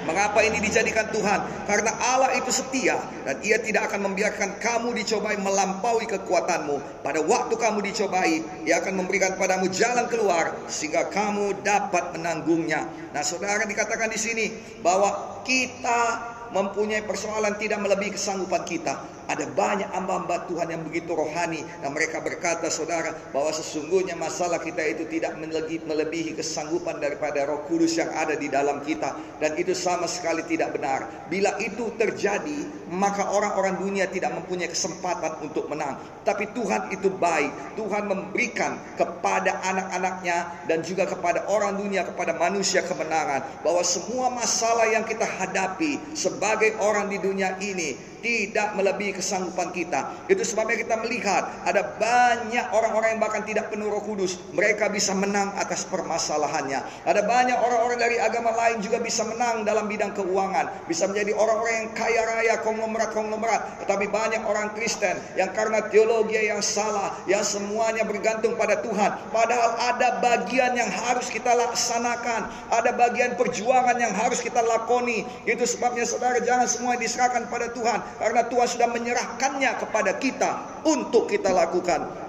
[0.02, 1.46] Mengapa ini dijadikan Tuhan?
[1.62, 7.06] Karena Allah itu setia dan ia tidak akan membiarkan kamu dicobai melampaui kekuatanmu.
[7.06, 12.82] Pada waktu kamu dicobai, ia akan memberikan padamu jalan keluar sehingga kamu dapat menanggungnya.
[13.14, 14.46] Nah, saudara dikatakan di sini
[14.82, 19.00] bahwa kita mempunyai persoalan tidak melebihi kesanggupan kita.
[19.32, 24.82] Ada banyak hamba-hamba Tuhan yang begitu rohani dan mereka berkata saudara bahwa sesungguhnya masalah kita
[24.82, 25.38] itu tidak
[25.86, 30.74] melebihi kesanggupan daripada Roh Kudus yang ada di dalam kita dan itu sama sekali tidak
[30.76, 31.08] benar.
[31.30, 35.96] Bila itu terjadi, maka orang-orang dunia tidak mempunyai kesempatan untuk menang.
[36.26, 37.78] Tapi Tuhan itu baik.
[37.78, 44.90] Tuhan memberikan kepada anak-anaknya dan juga kepada orang dunia, kepada manusia kemenangan bahwa semua masalah
[44.92, 45.96] yang kita hadapi
[46.42, 50.30] sebagai orang di dunia ini tidak melebihi kesanggupan kita.
[50.30, 55.12] Itu sebabnya kita melihat ada banyak orang-orang yang bahkan tidak penuh Roh Kudus, mereka bisa
[55.12, 56.80] menang atas permasalahannya.
[57.02, 61.74] Ada banyak orang-orang dari agama lain juga bisa menang dalam bidang keuangan, bisa menjadi orang-orang
[61.74, 63.82] yang kaya raya, konglomerat-konglomerat.
[63.84, 69.18] Tetapi banyak orang Kristen yang karena teologi yang salah, yang semuanya bergantung pada Tuhan.
[69.34, 75.26] Padahal ada bagian yang harus kita laksanakan, ada bagian perjuangan yang harus kita lakoni.
[75.42, 80.50] Itu sebabnya saudara jangan semua diserahkan pada Tuhan karena Tuhan sudah menyerahkannya kepada kita
[80.88, 82.21] untuk kita lakukan.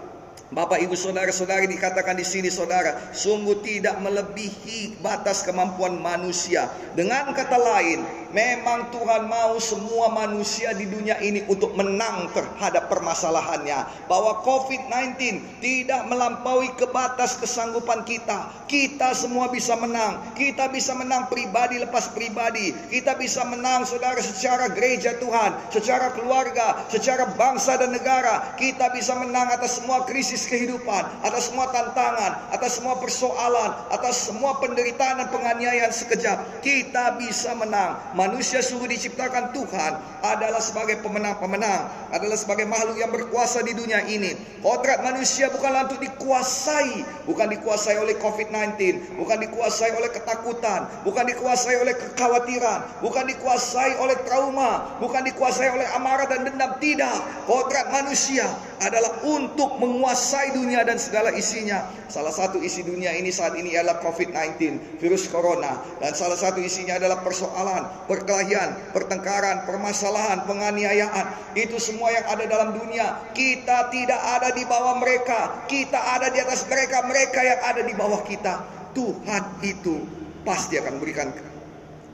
[0.53, 6.69] Bapak Ibu Saudara-saudari dikatakan di sini Saudara, sungguh tidak melebihi batas kemampuan manusia.
[6.93, 14.05] Dengan kata lain, memang Tuhan mau semua manusia di dunia ini untuk menang terhadap permasalahannya.
[14.05, 18.53] Bahwa COVID-19 tidak melampaui ke batas kesanggupan kita.
[18.69, 20.37] Kita semua bisa menang.
[20.37, 22.77] Kita bisa menang pribadi lepas pribadi.
[22.93, 28.53] Kita bisa menang Saudara secara gereja Tuhan, secara keluarga, secara bangsa dan negara.
[28.53, 34.55] Kita bisa menang atas semua krisis kehidupan, atas semua tantangan, atas semua persoalan, atas semua
[34.63, 37.99] penderitaan dan penganiayaan sekejap, kita bisa menang.
[38.15, 44.31] Manusia sungguh diciptakan Tuhan adalah sebagai pemenang-pemenang, adalah sebagai makhluk yang berkuasa di dunia ini.
[44.63, 51.83] Kodrat manusia bukanlah untuk dikuasai, bukan dikuasai oleh COVID-19, bukan dikuasai oleh ketakutan, bukan dikuasai
[51.83, 56.79] oleh kekhawatiran, bukan dikuasai oleh trauma, bukan dikuasai oleh amarah dan dendam.
[56.79, 58.47] Tidak, kodrat manusia
[58.79, 61.89] adalah untuk menguasai menguasai dunia dan segala isinya.
[62.05, 65.81] Salah satu isi dunia ini saat ini adalah COVID-19, virus corona.
[65.97, 71.57] Dan salah satu isinya adalah persoalan, perkelahian, pertengkaran, permasalahan, penganiayaan.
[71.57, 73.25] Itu semua yang ada dalam dunia.
[73.33, 75.65] Kita tidak ada di bawah mereka.
[75.65, 77.01] Kita ada di atas mereka.
[77.09, 78.53] Mereka yang ada di bawah kita.
[78.93, 79.97] Tuhan itu
[80.45, 81.33] pasti akan berikan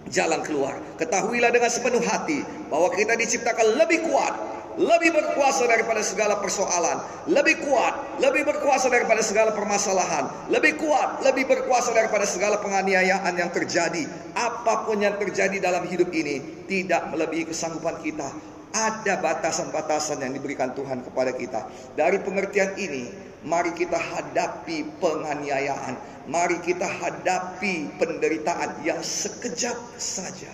[0.07, 0.79] jalan keluar.
[0.95, 7.59] Ketahuilah dengan sepenuh hati bahwa kita diciptakan lebih kuat lebih berkuasa daripada segala persoalan, lebih
[7.67, 14.07] kuat, lebih berkuasa daripada segala permasalahan, lebih kuat, lebih berkuasa daripada segala penganiayaan yang terjadi.
[14.39, 18.31] Apa pun yang terjadi dalam hidup ini tidak melebihi kesanggupan kita.
[18.71, 21.67] Ada batasan-batasan yang diberikan Tuhan kepada kita.
[21.99, 23.11] Dari pengertian ini,
[23.43, 26.23] mari kita hadapi penganiayaan.
[26.29, 30.53] Mari kita hadapi penderitaan yang sekejap saja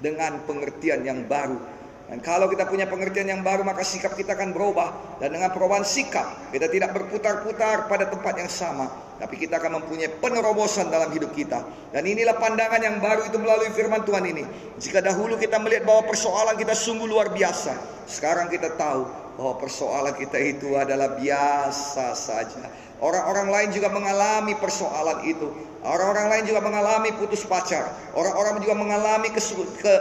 [0.00, 1.75] dengan pengertian yang baru
[2.06, 5.18] dan kalau kita punya pengertian yang baru maka sikap kita akan berubah.
[5.18, 8.86] Dan dengan perubahan sikap kita tidak berputar-putar pada tempat yang sama.
[9.16, 11.66] Tapi kita akan mempunyai penerobosan dalam hidup kita.
[11.90, 14.44] Dan inilah pandangan yang baru itu melalui firman Tuhan ini.
[14.78, 17.74] Jika dahulu kita melihat bahwa persoalan kita sungguh luar biasa.
[18.06, 22.70] Sekarang kita tahu bahwa persoalan kita itu adalah biasa saja.
[22.96, 25.52] Orang-orang lain juga mengalami persoalan itu.
[25.86, 27.94] Orang-orang lain juga mengalami putus pacar.
[28.16, 29.30] Orang-orang juga mengalami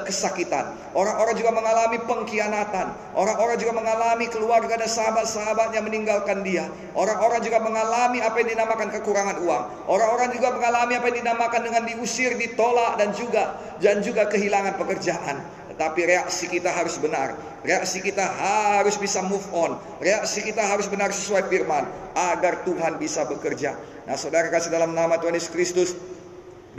[0.07, 0.73] kesakitan.
[0.97, 2.89] Orang-orang juga mengalami pengkhianatan.
[3.13, 6.65] Orang-orang juga mengalami keluarga dan sahabat-sahabatnya meninggalkan dia.
[6.97, 9.63] Orang-orang juga mengalami apa yang dinamakan kekurangan uang.
[9.85, 13.43] Orang-orang juga mengalami apa yang dinamakan dengan diusir, ditolak dan juga
[13.77, 15.37] dan juga kehilangan pekerjaan.
[15.75, 17.35] Tetapi reaksi kita harus benar.
[17.59, 19.75] Reaksi kita harus bisa move on.
[19.99, 21.83] Reaksi kita harus benar sesuai firman
[22.15, 23.75] agar Tuhan bisa bekerja.
[24.07, 25.91] Nah saudara kasih dalam nama Tuhan Yesus Kristus.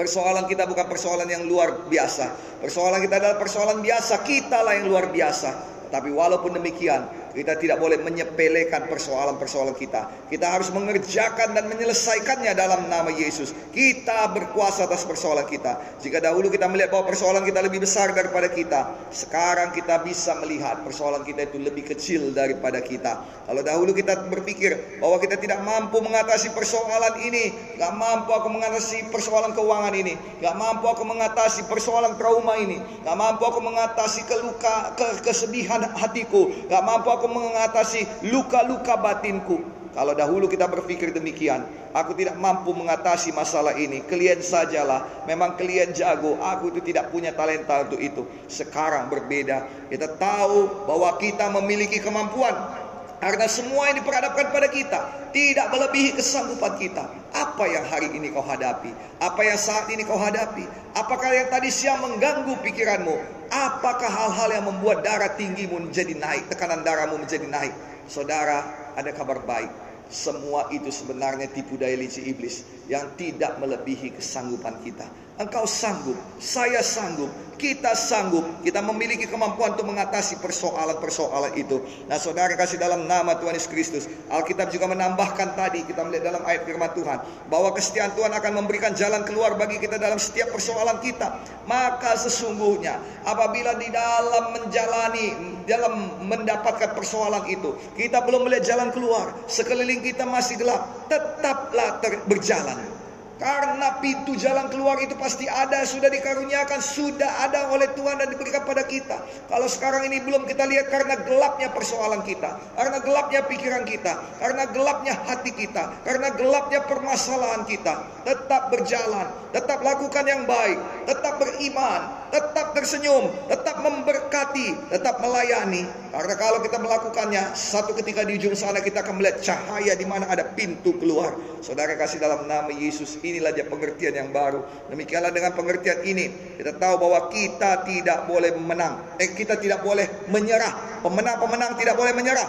[0.01, 2.33] Persoalan kita bukan persoalan yang luar biasa.
[2.65, 4.25] Persoalan kita adalah persoalan biasa.
[4.25, 5.77] Kita lah yang luar biasa.
[5.93, 7.05] Tapi walaupun demikian,
[7.37, 10.09] kita tidak boleh menyepelekan persoalan-persoalan kita.
[10.33, 13.53] Kita harus mengerjakan dan menyelesaikannya dalam nama Yesus.
[13.77, 16.01] Kita berkuasa atas persoalan kita.
[16.01, 20.81] Jika dahulu kita melihat bahwa persoalan kita lebih besar daripada kita, sekarang kita bisa melihat
[20.81, 23.21] persoalan kita itu lebih kecil daripada kita.
[23.45, 29.13] Kalau dahulu kita berpikir bahwa kita tidak mampu mengatasi persoalan ini, gak mampu aku mengatasi
[29.13, 34.97] persoalan keuangan ini, gak mampu aku mengatasi persoalan trauma ini, gak mampu aku mengatasi keluka,
[34.97, 39.59] ke, kesedihan hatiku, gak mampu aku aku mengatasi luka-luka batinku.
[39.91, 44.05] Kalau dahulu kita berpikir demikian, aku tidak mampu mengatasi masalah ini.
[44.05, 46.39] Kalian sajalah, memang kalian jago.
[46.39, 48.23] Aku itu tidak punya talenta untuk itu.
[48.47, 49.67] Sekarang berbeda.
[49.91, 52.86] Kita tahu bahwa kita memiliki kemampuan.
[53.17, 55.01] Karena semua yang diperhadapkan pada kita
[55.33, 57.05] tidak melebihi kesanggupan kita.
[57.33, 58.93] Apa yang hari ini kau hadapi?
[59.25, 60.69] Apa yang saat ini kau hadapi?
[60.93, 63.17] Apakah yang tadi siang mengganggu pikiranmu?
[63.49, 67.73] Apakah hal-hal yang membuat darah tinggimu menjadi naik, tekanan darahmu menjadi naik?
[68.05, 69.73] Saudara, ada kabar baik.
[70.07, 75.09] Semua itu sebenarnya tipu daya licik iblis yang tidak melebihi kesanggupan kita.
[75.37, 77.29] Engkau sanggup, saya sanggup,
[77.61, 81.81] kita sanggup, kita memiliki kemampuan untuk mengatasi persoalan-persoalan itu.
[82.09, 84.05] Nah, saudara kasih dalam nama Tuhan Yesus Kristus.
[84.33, 87.21] Alkitab juga menambahkan tadi kita melihat dalam ayat firman Tuhan
[87.53, 91.37] bahwa kesetiaan Tuhan akan memberikan jalan keluar bagi kita dalam setiap persoalan kita.
[91.69, 92.97] Maka sesungguhnya
[93.29, 95.29] apabila di dalam menjalani,
[95.69, 102.97] dalam mendapatkan persoalan itu, kita belum melihat jalan keluar, sekeliling kita masih gelap, tetaplah berjalan
[103.37, 108.65] Karena pintu jalan keluar itu pasti ada, sudah dikaruniakan, sudah ada oleh Tuhan dan diberikan
[108.65, 109.21] pada kita.
[109.53, 114.65] Kalau sekarang ini belum kita lihat karena gelapnya persoalan kita, karena gelapnya pikiran kita, karena
[114.73, 118.09] gelapnya hati kita, karena gelapnya permasalahan kita.
[118.25, 125.87] Tetap berjalan, tetap lakukan yang baik, tetap beriman, tetap tersenyum, tetap memberkati, tetap melayani.
[126.11, 130.27] Karena kalau kita melakukannya, satu ketika di ujung sana kita akan melihat cahaya di mana
[130.31, 131.37] ada pintu keluar.
[131.61, 134.63] Saudara kasih dalam nama Yesus inilah dia pengertian yang baru.
[134.89, 139.19] Demikianlah dengan pengertian ini, kita tahu bahwa kita tidak boleh menang.
[139.19, 141.03] Eh, kita tidak boleh menyerah.
[141.03, 142.49] Pemenang-pemenang tidak boleh menyerah.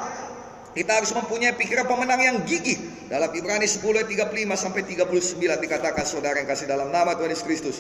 [0.78, 2.78] Kita harus mempunyai pikiran pemenang yang gigih.
[3.10, 7.46] Dalam Ibrani 10 ayat 35 sampai 39 dikatakan saudara yang kasih dalam nama Tuhan Yesus
[7.50, 7.78] Kristus.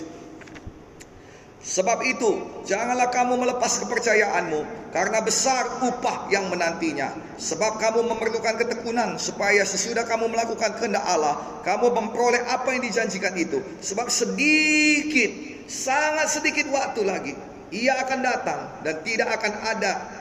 [1.67, 7.11] Sebab itu, janganlah kamu melepas kepercayaanmu, karena besar upah yang menantinya.
[7.35, 13.35] Sebab kamu memerlukan ketekunan, supaya sesudah kamu melakukan kehendak Allah, kamu memperoleh apa yang dijanjikan
[13.35, 13.59] itu.
[13.83, 15.27] Sebab sedikit,
[15.67, 17.35] sangat sedikit waktu lagi,
[17.75, 20.16] ia akan datang dan tidak akan ada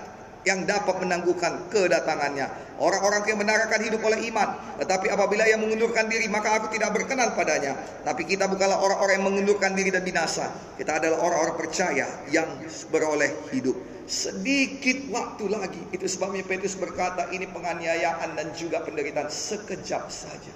[0.46, 2.78] yang dapat menangguhkan kedatangannya.
[2.78, 4.78] Orang-orang yang akan hidup oleh iman.
[4.78, 7.74] Tetapi apabila ia mengundurkan diri, maka aku tidak berkenan padanya.
[8.06, 10.54] Tapi kita bukanlah orang-orang yang mengundurkan diri dan binasa.
[10.78, 12.46] Kita adalah orang-orang percaya yang
[12.94, 13.74] beroleh hidup.
[14.06, 15.82] Sedikit waktu lagi.
[15.90, 20.54] Itu sebabnya Petrus berkata ini penganiayaan dan juga penderitaan sekejap saja.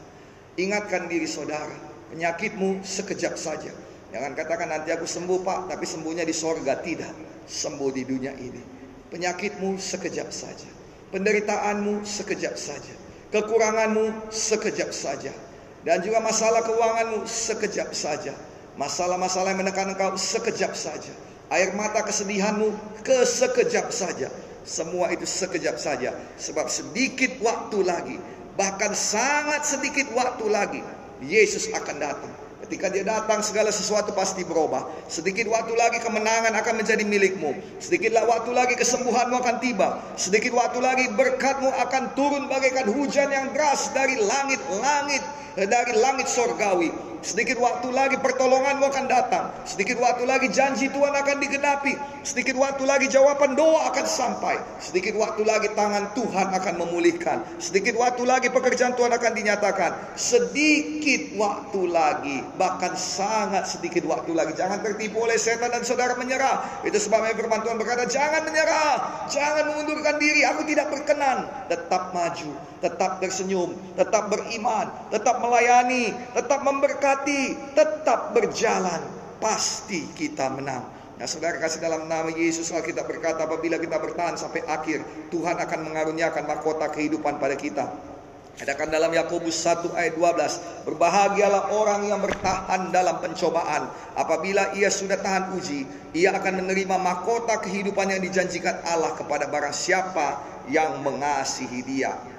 [0.55, 1.75] Ingatkan diri saudara,
[2.15, 3.75] penyakitmu sekejap saja.
[4.15, 6.79] Jangan katakan nanti aku sembuh pak, tapi sembuhnya di sorga.
[6.79, 8.80] Tidak, sembuh di dunia ini.
[9.11, 10.71] Penyakitmu sekejap saja.
[11.11, 12.95] Penderitaanmu sekejap saja.
[13.35, 15.35] Kekuranganmu sekejap saja.
[15.83, 18.35] Dan juga masalah keuanganmu sekejap saja.
[18.79, 21.11] Masalah-masalah yang menekan engkau sekejap saja.
[21.51, 22.71] Air mata kesedihanmu
[23.03, 24.31] kesekejap saja.
[24.63, 26.15] Semua itu sekejap saja.
[26.39, 28.17] Sebab sedikit waktu lagi.
[28.55, 30.83] Bahkan sangat sedikit waktu lagi.
[31.19, 32.33] Yesus akan datang.
[32.71, 34.87] Ketika dia datang segala sesuatu pasti berubah.
[35.11, 37.59] Sedikit waktu lagi kemenangan akan menjadi milikmu.
[37.83, 39.99] Sedikitlah waktu lagi kesembuhanmu akan tiba.
[40.15, 45.19] Sedikit waktu lagi berkatmu akan turun bagaikan hujan yang deras dari langit-langit
[45.59, 46.95] dari langit sorgawi.
[47.21, 49.53] Sedikit waktu lagi pertolonganmu akan datang.
[49.69, 51.93] Sedikit waktu lagi janji Tuhan akan digenapi.
[52.25, 54.57] Sedikit waktu lagi jawaban doa akan sampai.
[54.81, 57.45] Sedikit waktu lagi tangan Tuhan akan memulihkan.
[57.61, 60.17] Sedikit waktu lagi pekerjaan Tuhan akan dinyatakan.
[60.17, 64.53] Sedikit waktu lagi, bahkan sangat sedikit waktu lagi.
[64.53, 66.85] Jangan tertipu oleh setan dan saudara menyerah.
[66.85, 69.25] Itu sebabnya firman Tuhan berkata, jangan menyerah.
[69.33, 70.45] Jangan mengundurkan diri.
[70.45, 71.49] Aku tidak berkenan.
[71.73, 72.53] Tetap maju.
[72.85, 73.73] Tetap tersenyum.
[73.97, 74.93] Tetap beriman.
[75.09, 76.13] Tetap melayani.
[76.37, 79.01] Tetap memberkati tetap berjalan,
[79.39, 80.85] pasti kita menang.
[81.17, 85.81] Nah saudara kasih dalam nama Yesus kita berkata apabila kita bertahan sampai akhir Tuhan akan
[85.93, 88.10] mengaruniakan mahkota kehidupan pada kita
[88.59, 93.89] Katakan dalam Yakobus 1 ayat 12 Berbahagialah orang yang bertahan dalam pencobaan.
[94.17, 95.87] Apabila ia sudah tahan uji
[96.17, 102.30] Ia akan menerima mahkota kehidupan yang dijanjikan Allah kepada barang siapa yang mengasihi dia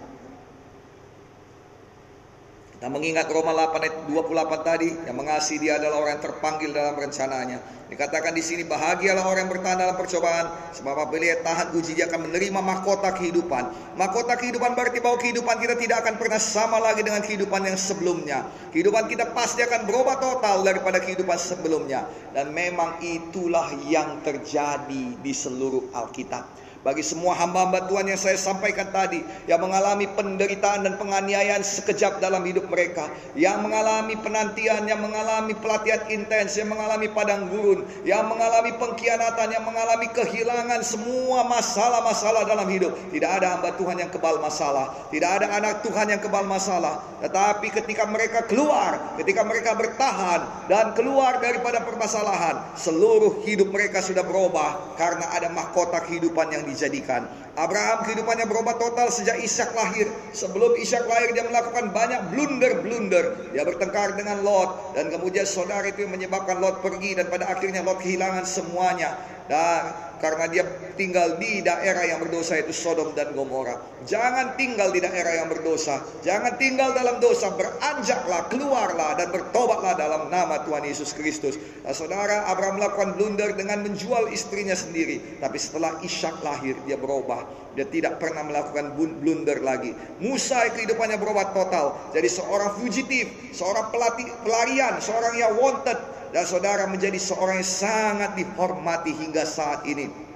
[2.81, 6.97] Nah mengingat Roma 8 ayat 28 tadi yang mengasihi dia adalah orang yang terpanggil dalam
[6.97, 7.61] rencananya.
[7.93, 12.25] Dikatakan di sini bahagialah orang yang bertahan dalam percobaan sebab apabila tahan uji dia akan
[12.25, 13.69] menerima mahkota kehidupan.
[14.01, 18.49] Mahkota kehidupan berarti bahwa kehidupan kita tidak akan pernah sama lagi dengan kehidupan yang sebelumnya.
[18.73, 25.33] Kehidupan kita pasti akan berubah total daripada kehidupan sebelumnya dan memang itulah yang terjadi di
[25.37, 26.70] seluruh Alkitab.
[26.81, 32.41] Bagi semua hamba-hamba Tuhan yang saya sampaikan tadi Yang mengalami penderitaan dan penganiayaan sekejap dalam
[32.41, 33.05] hidup mereka
[33.37, 39.61] Yang mengalami penantian, yang mengalami pelatihan intens Yang mengalami padang gurun Yang mengalami pengkhianatan, yang
[39.61, 42.97] mengalami kehilangan semua masalah-masalah dalam hidup.
[43.13, 47.05] Tidak ada hamba Tuhan yang kebal masalah Tidak ada anak Tuhan yang kebal masalah.
[47.21, 54.25] Tetapi ketika mereka keluar Ketika mereka bertahan Dan keluar daripada permasalahan Seluruh hidup mereka sudah
[54.25, 57.27] berubah Karena ada mahkota kehidupan yang dijadikan.
[57.59, 60.07] Abraham kehidupannya berubah total sejak Ishak lahir.
[60.31, 63.51] Sebelum Ishak lahir dia melakukan banyak blunder-blunder.
[63.51, 67.99] Dia bertengkar dengan Lot dan kemudian saudara itu menyebabkan Lot pergi dan pada akhirnya Lot
[67.99, 69.19] kehilangan semuanya.
[69.49, 70.63] Dan karena dia
[70.93, 73.81] tinggal di daerah yang berdosa itu Sodom dan Gomora.
[74.05, 75.97] Jangan tinggal di daerah yang berdosa.
[76.21, 77.49] Jangan tinggal dalam dosa.
[77.57, 81.57] Beranjaklah, keluarlah dan bertobatlah dalam nama Tuhan Yesus Kristus.
[81.81, 85.41] Nah, saudara, Abraham melakukan blunder dengan menjual istrinya sendiri.
[85.41, 87.41] Tapi setelah Ishak lahir, dia berubah.
[87.73, 89.95] Dia tidak pernah melakukan blunder lagi.
[90.21, 91.97] Musa kehidupannya berubah total.
[92.13, 93.25] Jadi seorang fugitif,
[93.55, 95.95] seorang pelatih, pelarian, seorang yang wanted
[96.31, 100.31] dan saudara menjadi seorang yang sangat dihormati hingga saat ini.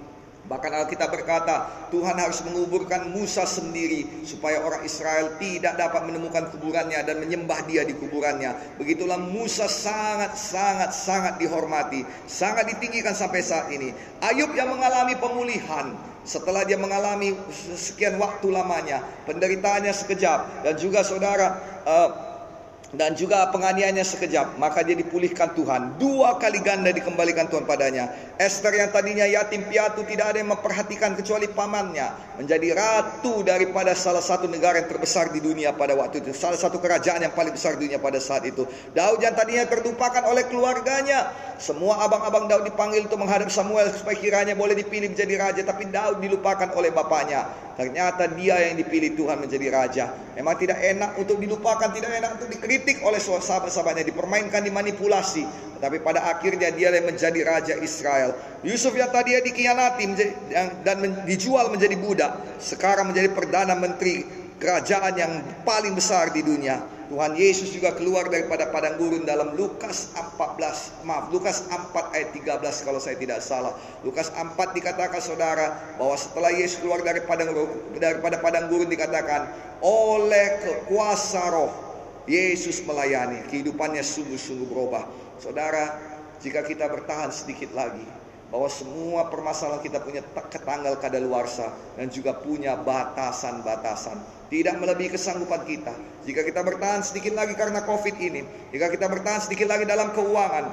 [0.46, 7.02] Bahkan Alkitab berkata, Tuhan harus menguburkan Musa sendiri supaya orang Israel tidak dapat menemukan kuburannya
[7.02, 8.78] dan menyembah dia di kuburannya.
[8.78, 13.90] Begitulah Musa sangat sangat sangat dihormati, sangat ditinggikan sampai saat ini.
[14.22, 17.34] Ayub yang mengalami pemulihan setelah dia mengalami
[17.74, 21.58] sekian waktu lamanya, penderitaannya sekejap dan juga saudara
[21.90, 22.35] uh,
[22.96, 26.00] dan juga penganiayanya sekejap, maka dia dipulihkan Tuhan.
[26.00, 28.12] Dua kali ganda dikembalikan Tuhan padanya.
[28.40, 34.24] Esther yang tadinya yatim piatu tidak ada yang memperhatikan kecuali pamannya, menjadi ratu daripada salah
[34.24, 37.76] satu negara yang terbesar di dunia pada waktu itu, salah satu kerajaan yang paling besar
[37.76, 38.68] di dunia pada saat itu.
[38.92, 44.56] Daud yang tadinya terlupakan oleh keluarganya, semua abang-abang Daud dipanggil untuk menghadap Samuel supaya kiranya
[44.56, 47.66] boleh dipilih menjadi raja, tapi Daud dilupakan oleh bapaknya.
[47.76, 50.06] Ternyata dia yang dipilih Tuhan menjadi raja.
[50.40, 55.46] Memang tidak enak untuk dilupakan, tidak enak untuk dikritik oleh sahabat-sahabatnya, dipermainkan, dimanipulasi.
[55.76, 58.32] Tetapi pada akhirnya dia yang menjadi raja Israel.
[58.64, 60.06] Yusuf yang tadi dikhianati
[60.82, 64.24] dan dijual menjadi budak, sekarang menjadi perdana menteri
[64.58, 65.32] kerajaan yang
[65.68, 66.80] paling besar di dunia.
[67.06, 72.82] Tuhan Yesus juga keluar daripada padang gurun dalam Lukas 14, maaf Lukas 4 ayat 13
[72.82, 73.78] kalau saya tidak salah.
[74.02, 77.54] Lukas 4 dikatakan saudara bahwa setelah Yesus keluar dari padang
[78.02, 79.54] daripada padang gurun dikatakan
[79.86, 81.85] oleh kekuasa roh
[82.26, 85.06] Yesus melayani kehidupannya sungguh-sungguh berubah.
[85.38, 85.98] Saudara,
[86.42, 88.02] jika kita bertahan sedikit lagi,
[88.50, 94.18] bahwa semua permasalahan kita punya ketanggal kadaluarsa dan juga punya batasan-batasan.
[94.50, 95.94] Tidak melebihi kesanggupan kita.
[96.24, 100.66] Jika kita bertahan sedikit lagi karena Covid ini, jika kita bertahan sedikit lagi dalam keuangan,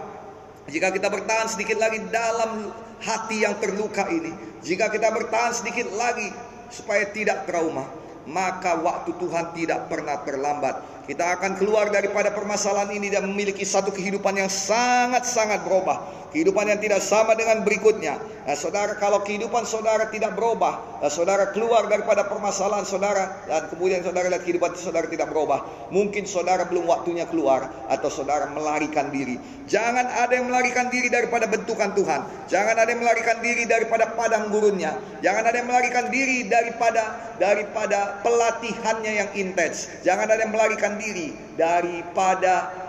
[0.68, 2.70] jika kita bertahan sedikit lagi dalam
[3.02, 4.30] hati yang terluka ini,
[4.62, 6.30] jika kita bertahan sedikit lagi
[6.70, 7.88] supaya tidak trauma,
[8.28, 11.01] maka waktu Tuhan tidak pernah terlambat.
[11.02, 16.80] Kita akan keluar daripada permasalahan ini dan memiliki satu kehidupan yang sangat-sangat berubah kehidupan yang
[16.80, 18.16] tidak sama dengan berikutnya.
[18.42, 24.02] Nah, saudara, kalau kehidupan saudara tidak berubah, nah, saudara keluar daripada permasalahan saudara, dan kemudian
[24.02, 25.62] saudara lihat kehidupan saudara tidak berubah,
[25.94, 29.38] mungkin saudara belum waktunya keluar, atau saudara melarikan diri.
[29.70, 32.20] Jangan ada yang melarikan diri daripada bentukan Tuhan.
[32.50, 34.98] Jangan ada yang melarikan diri daripada padang gurunnya.
[35.22, 39.86] Jangan ada yang melarikan diri daripada daripada pelatihannya yang intens.
[40.02, 42.82] Jangan ada yang melarikan diri daripada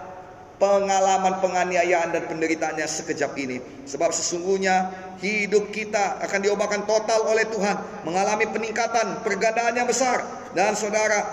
[0.63, 3.59] pengalaman penganiayaan dan penderitaannya sekejap ini.
[3.83, 10.23] Sebab sesungguhnya hidup kita akan diobatkan total oleh Tuhan, mengalami peningkatan, pergandaan yang besar.
[10.55, 11.27] Dan saudara,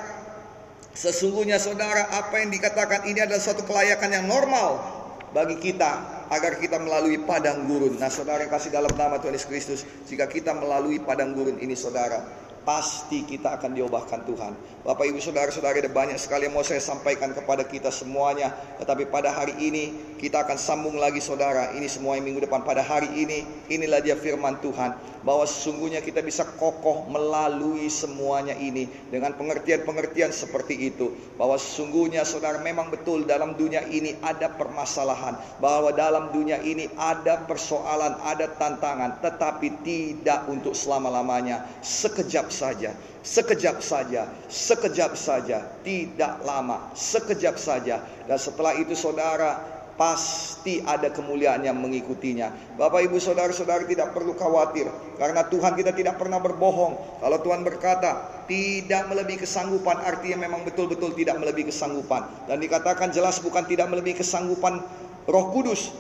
[0.97, 4.83] sesungguhnya saudara, apa yang dikatakan ini adalah suatu kelayakan yang normal
[5.31, 7.99] bagi kita agar kita melalui padang gurun.
[7.99, 12.50] Nah, saudara kasih dalam nama Tuhan Yesus Kristus, jika kita melalui padang gurun ini, saudara,
[12.63, 14.53] pasti kita akan diubahkan Tuhan.
[14.81, 18.53] Bapak Ibu Saudara-saudara ada banyak sekali yang mau saya sampaikan kepada kita semuanya.
[18.81, 21.73] Tetapi pada hari ini kita akan sambung lagi saudara.
[21.77, 22.65] Ini semua yang minggu depan.
[22.65, 24.97] Pada hari ini inilah dia firman Tuhan.
[25.21, 28.89] Bahwa sesungguhnya kita bisa kokoh melalui semuanya ini.
[29.13, 31.13] Dengan pengertian-pengertian seperti itu.
[31.37, 35.37] Bahwa sesungguhnya saudara memang betul dalam dunia ini ada permasalahan.
[35.61, 39.21] Bahwa dalam dunia ini ada persoalan, ada tantangan.
[39.21, 41.69] Tetapi tidak untuk selama-lamanya.
[41.85, 48.01] Sekejap saja sekejap saja, sekejap saja, tidak lama, sekejap saja.
[48.25, 49.61] Dan setelah itu saudara
[50.01, 52.49] pasti ada kemuliaan yang mengikutinya.
[52.81, 54.89] Bapak Ibu Saudara-saudara tidak perlu khawatir
[55.21, 57.21] karena Tuhan kita tidak pernah berbohong.
[57.21, 63.45] Kalau Tuhan berkata tidak melebihi kesanggupan artinya memang betul-betul tidak melebihi kesanggupan dan dikatakan jelas
[63.45, 64.81] bukan tidak melebihi kesanggupan
[65.29, 65.93] Roh Kudus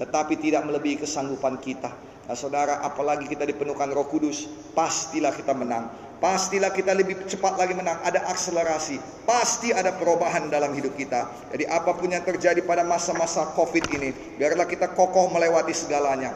[0.00, 1.92] tetapi tidak melebihi kesanggupan kita.
[2.32, 5.92] Nah, saudara, apalagi kita dipenuhkan Roh Kudus, pastilah kita menang.
[6.16, 8.00] Pastilah kita lebih cepat lagi menang.
[8.00, 8.96] Ada akselerasi.
[9.28, 11.28] Pasti ada perubahan dalam hidup kita.
[11.52, 16.32] Jadi apa pun yang terjadi pada masa-masa COVID ini, biarlah kita kokoh melewati segalanya.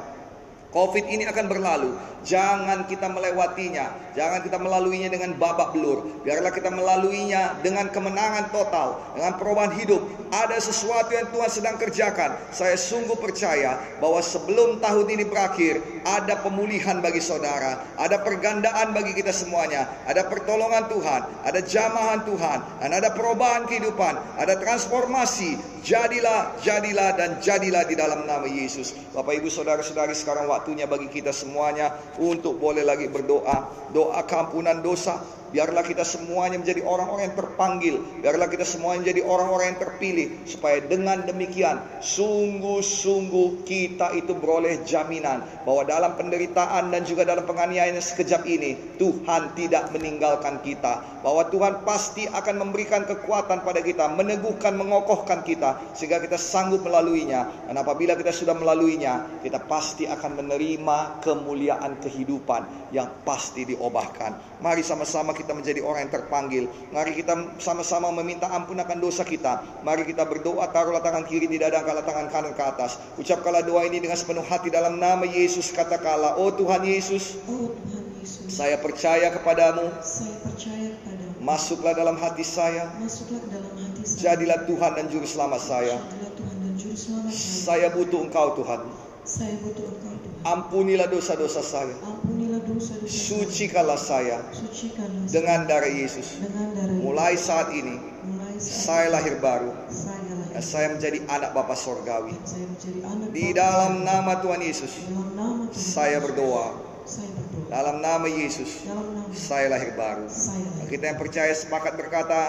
[0.74, 1.90] COVID ini akan berlalu.
[2.26, 3.86] Jangan kita melewatinya.
[4.18, 6.26] Jangan kita melaluinya dengan babak belur.
[6.26, 8.98] Biarlah kita melaluinya dengan kemenangan total.
[9.14, 10.02] Dengan perubahan hidup.
[10.34, 12.34] Ada sesuatu yang Tuhan sedang kerjakan.
[12.50, 15.78] Saya sungguh percaya bahwa sebelum tahun ini berakhir.
[16.02, 17.86] Ada pemulihan bagi saudara.
[17.94, 19.86] Ada pergandaan bagi kita semuanya.
[20.10, 21.20] Ada pertolongan Tuhan.
[21.46, 22.58] Ada jamahan Tuhan.
[22.82, 24.18] Dan ada perubahan kehidupan.
[24.34, 25.78] Ada transformasi.
[25.86, 28.90] Jadilah, jadilah, dan jadilah di dalam nama Yesus.
[29.14, 33.88] Bapak ibu saudara-saudari sekarang waktunya bagi kita semuanya untuk boleh lagi berdoa.
[33.92, 35.20] Doa keampunan dosa
[35.56, 37.94] Biarlah kita semuanya menjadi orang-orang yang terpanggil.
[38.20, 40.26] Biarlah kita semuanya menjadi orang-orang yang terpilih.
[40.44, 45.40] Supaya dengan demikian, sungguh-sungguh kita itu beroleh jaminan.
[45.64, 51.24] Bahwa dalam penderitaan dan juga dalam penganiayaan sekejap ini, Tuhan tidak meninggalkan kita.
[51.24, 54.12] Bahwa Tuhan pasti akan memberikan kekuatan pada kita.
[54.12, 55.96] Meneguhkan, mengokohkan kita.
[55.96, 57.64] Sehingga kita sanggup melaluinya.
[57.64, 64.60] Dan apabila kita sudah melaluinya, kita pasti akan menerima kemuliaan kehidupan yang pasti diobahkan.
[64.60, 66.64] Mari sama-sama kita menjadi orang yang terpanggil.
[66.90, 69.62] Mari kita sama-sama meminta ampun akan dosa kita.
[69.84, 72.98] Mari kita berdoa taruhlah tangan kiri di dada, angkatlah tangan kanan ke atas.
[73.20, 78.04] Ucapkanlah doa ini dengan sepenuh hati dalam nama Yesus katakanlah, "Oh Tuhan Yesus, Oh Tuhan
[78.18, 79.86] Yesus, saya percaya kepadamu.
[80.02, 81.38] saya percaya kepadamu.
[81.42, 82.90] Masuklah dalam hati saya.
[82.98, 84.18] Masuklah ke dalam hati saya.
[84.34, 85.96] Jadilah Tuhan dan juru selamat saya.
[86.00, 87.62] Jadilah Tuhan dan juru selamat saya.
[87.62, 88.80] Saya butuh Engkau Tuhan.
[89.22, 90.25] Saya butuh Engkau Tuhan.
[90.46, 91.90] Ampunilah dosa-dosa saya.
[91.98, 93.42] Ampunilah dosa-dosa saya.
[93.42, 96.38] Sucikanlah saya Sucikanlah saya dengan darah Yesus.
[96.38, 99.74] dengan darah Mulai saat ini mulai saat saya lahir baru.
[99.90, 100.54] saya lahir.
[100.54, 102.32] Dan saya menjadi anak Bapa Sorgawi.
[102.46, 106.66] Saya menjadi anak Di dalam nama Tuhan Yesus, dalam nama Tuhan saya berdoa.
[107.04, 107.66] saya berdoa.
[107.66, 110.30] Dalam nama Yesus, Dalam nama saya lahir baru.
[110.30, 110.86] saya lahir.
[110.88, 112.40] kita yang percaya sepakat berkata,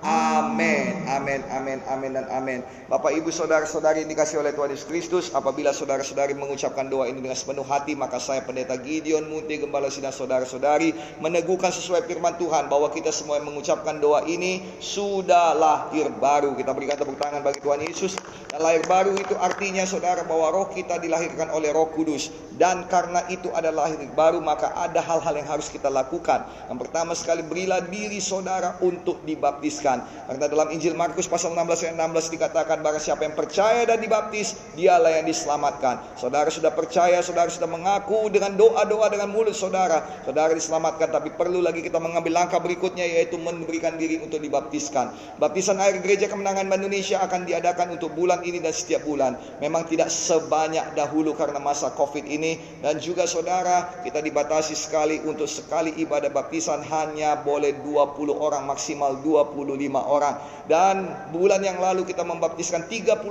[0.00, 2.64] Amin, amin, amin, amin, dan amin.
[2.88, 7.68] Bapak, ibu, saudara-saudari dikasih oleh Tuhan Yesus Kristus, apabila saudara-saudari mengucapkan doa ini dengan sepenuh
[7.68, 13.12] hati, maka saya pendeta Gideon Munti Gembala Sidang saudara-saudari meneguhkan sesuai firman Tuhan bahwa kita
[13.12, 16.56] semua yang mengucapkan doa ini sudah lahir baru.
[16.56, 18.16] Kita berikan tepuk tangan bagi Tuhan Yesus.
[18.50, 23.24] Dan lahir baru itu artinya saudara bahwa roh kita dilahirkan oleh Roh Kudus dan karena
[23.32, 26.44] itu ada lahir baru maka ada hal-hal yang harus kita lakukan.
[26.68, 29.89] Yang pertama sekali berilah diri saudara untuk dibaptiskan.
[29.98, 34.58] Karena dalam Injil Markus pasal 16 ayat 16 dikatakan barang siapa yang percaya dan dibaptis,
[34.74, 36.18] dialah yang diselamatkan.
[36.18, 41.64] Saudara sudah percaya, saudara sudah mengaku dengan doa-doa dengan mulut saudara, saudara diselamatkan tapi perlu
[41.64, 45.10] lagi kita mengambil langkah berikutnya yaitu memberikan diri untuk dibaptiskan.
[45.40, 49.38] Baptisan air gereja kemenangan Indonesia akan diadakan untuk bulan ini dan setiap bulan.
[49.62, 55.46] Memang tidak sebanyak dahulu karena masa Covid ini dan juga saudara kita dibatasi sekali untuk
[55.46, 60.36] sekali ibadah baptisan hanya boleh 20 orang maksimal 25 orang.
[60.68, 63.24] Dan bulan yang lalu kita membaptiskan 39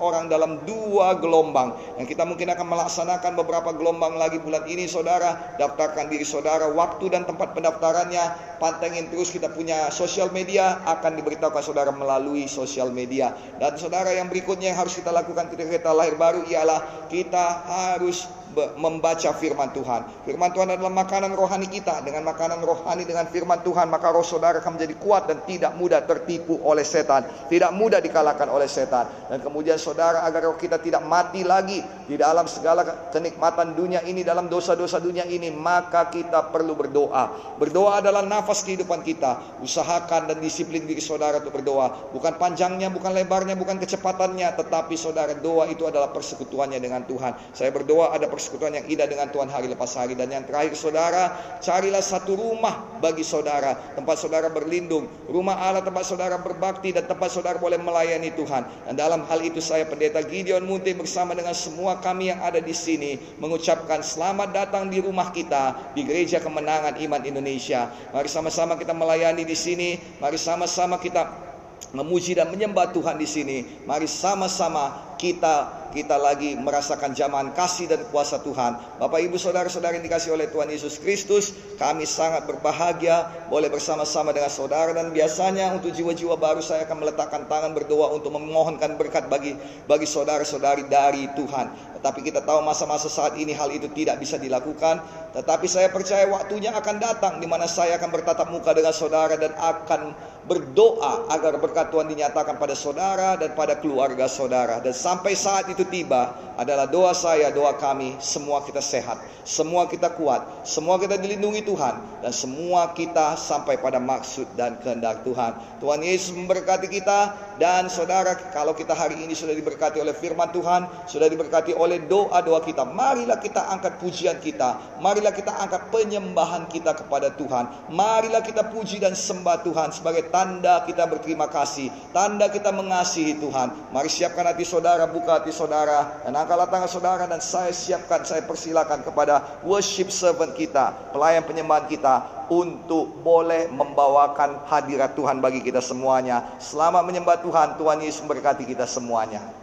[0.00, 1.76] orang dalam dua gelombang.
[2.00, 5.54] Dan kita mungkin akan melaksanakan beberapa gelombang lagi bulan ini saudara.
[5.60, 8.56] Daftarkan diri saudara waktu dan tempat pendaftarannya.
[8.56, 13.36] Pantengin terus kita punya sosial media akan diberitahukan saudara melalui sosial media.
[13.60, 18.39] Dan saudara yang berikutnya yang harus kita lakukan ketika kita lahir baru ialah kita harus
[18.76, 20.26] membaca firman Tuhan.
[20.26, 22.02] Firman Tuhan adalah makanan rohani kita.
[22.02, 26.02] Dengan makanan rohani dengan firman Tuhan, maka roh saudara akan menjadi kuat dan tidak mudah
[26.02, 29.06] tertipu oleh setan, tidak mudah dikalahkan oleh setan.
[29.30, 31.78] Dan kemudian saudara agar roh kita tidak mati lagi
[32.10, 37.56] di dalam segala kenikmatan dunia ini, dalam dosa-dosa dunia ini, maka kita perlu berdoa.
[37.56, 39.62] Berdoa adalah nafas kehidupan kita.
[39.62, 42.10] Usahakan dan disiplin diri saudara untuk berdoa.
[42.10, 47.54] Bukan panjangnya, bukan lebarnya, bukan kecepatannya, tetapi saudara doa itu adalah persekutuannya dengan Tuhan.
[47.54, 50.16] Saya berdoa ada persekutuan yang indah dengan Tuhan hari lepas hari.
[50.16, 53.76] Dan yang terakhir saudara, carilah satu rumah bagi saudara.
[53.98, 55.04] Tempat saudara berlindung.
[55.28, 58.62] Rumah Allah tempat saudara berbakti dan tempat saudara boleh melayani Tuhan.
[58.88, 62.72] Dan dalam hal itu saya pendeta Gideon Munti bersama dengan semua kami yang ada di
[62.72, 67.90] sini mengucapkan selamat datang di rumah kita di Gereja Kemenangan Iman Indonesia.
[68.14, 69.98] Mari sama-sama kita melayani di sini.
[70.22, 71.50] Mari sama-sama kita
[71.90, 73.58] memuji dan menyembah Tuhan di sini.
[73.88, 78.78] Mari sama-sama kita kita lagi merasakan zaman kasih dan kuasa Tuhan.
[79.02, 84.48] Bapak Ibu Saudara-saudara yang dikasih oleh Tuhan Yesus Kristus, kami sangat berbahagia boleh bersama-sama dengan
[84.48, 89.58] saudara dan biasanya untuk jiwa-jiwa baru saya akan meletakkan tangan berdoa untuk memohonkan berkat bagi
[89.90, 91.90] bagi saudara-saudari dari Tuhan.
[92.00, 95.04] Tetapi kita tahu masa-masa saat ini hal itu tidak bisa dilakukan.
[95.36, 99.52] Tetapi saya percaya waktunya akan datang di mana saya akan bertatap muka dengan saudara dan
[99.52, 100.16] akan
[100.48, 104.80] berdoa agar berkat Tuhan dinyatakan pada saudara dan pada keluarga saudara.
[104.80, 109.16] Dan sampai saat itu tiba adalah doa saya, doa kami, semua kita sehat,
[109.48, 115.24] semua kita kuat, semua kita dilindungi Tuhan dan semua kita sampai pada maksud dan kehendak
[115.24, 115.56] Tuhan.
[115.80, 120.84] Tuhan Yesus memberkati kita dan saudara kalau kita hari ini sudah diberkati oleh firman Tuhan,
[121.08, 126.92] sudah diberkati oleh doa-doa kita, marilah kita angkat pujian kita, marilah kita angkat penyembahan kita
[126.92, 127.72] kepada Tuhan.
[127.88, 133.92] Marilah kita puji dan sembah Tuhan sebagai tanda kita berterima kasih, tanda kita mengasihi Tuhan.
[133.92, 138.42] Mari siapkan hati saudara, buka hati saudara, dan angkatlah tangan saudara dan saya siapkan, saya
[138.42, 145.78] persilakan kepada worship servant kita, pelayan penyembahan kita untuk boleh membawakan hadirat Tuhan bagi kita
[145.78, 146.42] semuanya.
[146.58, 149.59] Selamat menyembah Tuhan, Tuhan Yesus memberkati kita semuanya.